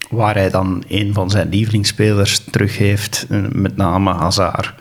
Waar 0.10 0.36
hij 0.36 0.50
dan 0.50 0.84
een 0.88 1.14
van 1.14 1.30
zijn 1.30 1.50
lievelingsspelers 1.50 2.40
terug 2.40 2.78
heeft, 2.78 3.26
eh, 3.30 3.42
met 3.52 3.76
name 3.76 4.14
Hazard. 4.14 4.74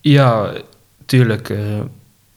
Ja, 0.00 0.52
tuurlijk. 1.08 1.48
Uh, 1.48 1.58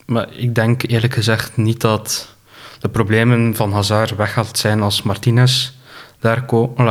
maar 0.05 0.27
ik 0.33 0.55
denk 0.55 0.83
eerlijk 0.83 1.13
gezegd 1.13 1.57
niet 1.57 1.81
dat 1.81 2.35
de 2.79 2.89
problemen 2.89 3.55
van 3.55 3.73
Hazard 3.73 4.15
weg 4.15 4.43
zijn 4.53 4.81
als 4.81 5.01
Martinez 5.01 5.71
daar, 6.19 6.45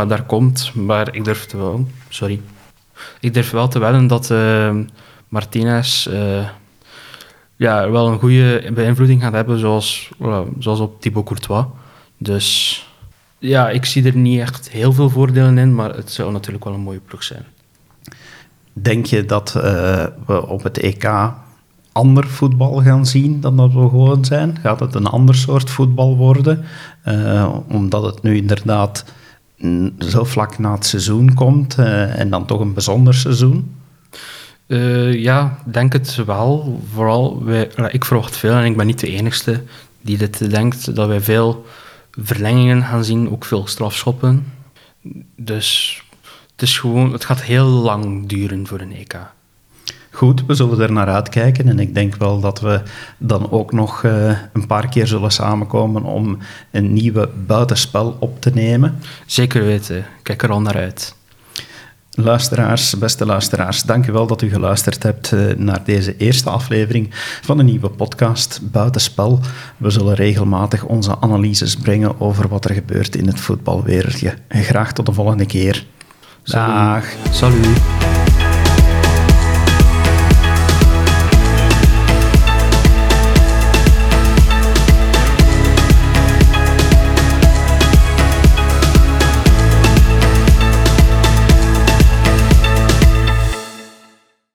daar 0.08 0.22
komt. 0.22 0.74
Maar 0.74 1.14
ik 1.14 1.24
durf 1.24 1.52
wel, 1.52 1.86
sorry. 2.08 2.40
Ik 3.20 3.34
durf 3.34 3.50
wel 3.50 3.68
te 3.68 3.78
wedden 3.78 4.06
dat 4.06 4.30
uh, 4.30 4.76
Martinez 5.28 6.06
uh, 6.06 6.48
ja, 7.56 7.90
wel 7.90 8.08
een 8.08 8.18
goede 8.18 8.70
beïnvloeding 8.74 9.22
gaat 9.22 9.32
hebben, 9.32 9.58
zoals, 9.58 10.10
zoals 10.58 10.80
op 10.80 11.00
Thibaut 11.00 11.24
Courtois. 11.24 11.64
Dus 12.18 12.88
ja, 13.38 13.70
ik 13.70 13.84
zie 13.84 14.04
er 14.04 14.16
niet 14.16 14.40
echt 14.40 14.70
heel 14.70 14.92
veel 14.92 15.10
voordelen 15.10 15.58
in, 15.58 15.74
maar 15.74 15.94
het 15.94 16.10
zou 16.10 16.32
natuurlijk 16.32 16.64
wel 16.64 16.74
een 16.74 16.80
mooie 16.80 17.00
ploeg 17.06 17.22
zijn. 17.22 17.44
Denk 18.72 19.06
je 19.06 19.24
dat 19.24 19.52
we 20.26 20.46
op 20.46 20.62
het 20.62 20.78
EK 20.78 21.32
ander 21.92 22.29
voetbal 22.29 22.83
gaan 22.83 23.07
zien 23.07 23.40
dan 23.40 23.57
dat 23.57 23.72
we 23.72 23.88
gewoon 23.88 24.24
zijn? 24.24 24.59
Gaat 24.62 24.81
het 24.81 24.94
een 24.94 25.07
ander 25.07 25.35
soort 25.35 25.70
voetbal 25.70 26.16
worden? 26.16 26.64
Uh, 27.09 27.57
omdat 27.68 28.03
het 28.05 28.22
nu 28.22 28.37
inderdaad 28.37 29.05
zo 29.98 30.24
vlak 30.24 30.59
na 30.59 30.72
het 30.72 30.87
seizoen 30.87 31.35
komt 31.35 31.79
uh, 31.79 32.18
en 32.18 32.31
dan 32.31 32.46
toch 32.46 32.61
een 32.61 32.74
bijzonder 32.74 33.14
seizoen? 33.14 33.74
Uh, 34.66 35.14
ja, 35.14 35.59
denk 35.64 35.92
het 35.92 36.24
wel. 36.24 36.81
Vooral, 36.92 37.44
wij, 37.44 37.70
ik 37.90 38.05
verwacht 38.05 38.37
veel 38.37 38.53
en 38.53 38.64
ik 38.64 38.76
ben 38.76 38.87
niet 38.87 39.00
de 39.00 39.11
enige 39.11 39.62
die 40.00 40.18
dit 40.18 40.50
denkt, 40.50 40.94
dat 40.94 41.09
wij 41.09 41.20
veel 41.20 41.64
verlengingen 42.11 42.83
gaan 42.83 43.05
zien, 43.05 43.31
ook 43.31 43.44
veel 43.44 43.66
strafschoppen. 43.66 44.53
Dus 45.37 46.03
het, 46.50 46.62
is 46.62 46.79
gewoon, 46.79 47.12
het 47.12 47.24
gaat 47.24 47.42
heel 47.42 47.66
lang 47.66 48.29
duren 48.29 48.66
voor 48.66 48.81
een 48.81 48.94
EK. 48.94 49.16
Goed, 50.12 50.46
we 50.46 50.55
zullen 50.55 50.81
er 50.81 50.92
naar 50.92 51.09
uitkijken 51.09 51.68
en 51.68 51.79
ik 51.79 51.94
denk 51.94 52.14
wel 52.14 52.40
dat 52.40 52.61
we 52.61 52.83
dan 53.18 53.51
ook 53.51 53.73
nog 53.73 54.03
uh, 54.03 54.38
een 54.53 54.66
paar 54.66 54.88
keer 54.88 55.07
zullen 55.07 55.31
samenkomen 55.31 56.05
om 56.05 56.38
een 56.70 56.92
nieuwe 56.92 57.29
buitenspel 57.46 58.16
op 58.18 58.40
te 58.40 58.51
nemen. 58.55 58.99
Zeker 59.27 59.64
weten, 59.64 60.05
kijk 60.23 60.42
er 60.42 60.51
al 60.51 60.61
naar 60.61 60.77
uit. 60.77 61.14
Luisteraars, 62.11 62.99
beste 62.99 63.27
luisteraars, 63.27 63.83
dank 63.83 64.07
u 64.07 64.12
wel 64.12 64.27
dat 64.27 64.42
u 64.42 64.49
geluisterd 64.49 65.03
hebt 65.03 65.33
uh, 65.33 65.57
naar 65.57 65.85
deze 65.85 66.16
eerste 66.16 66.51
aflevering 66.51 67.09
van 67.42 67.59
een 67.59 67.64
nieuwe 67.64 67.90
podcast 67.90 68.61
Buitenspel. 68.62 69.40
We 69.77 69.90
zullen 69.90 70.14
regelmatig 70.14 70.85
onze 70.85 71.20
analyses 71.20 71.77
brengen 71.77 72.20
over 72.20 72.49
wat 72.49 72.64
er 72.64 72.75
gebeurt 72.75 73.16
in 73.16 73.27
het 73.27 73.40
voetbalwereldje. 73.40 74.35
En 74.49 74.62
graag 74.62 74.92
tot 74.92 75.07
de 75.07 75.12
volgende 75.12 75.46
keer. 75.46 75.87
Dag. 76.44 77.05
Salut. 77.31 77.61
Salut. 77.64 77.99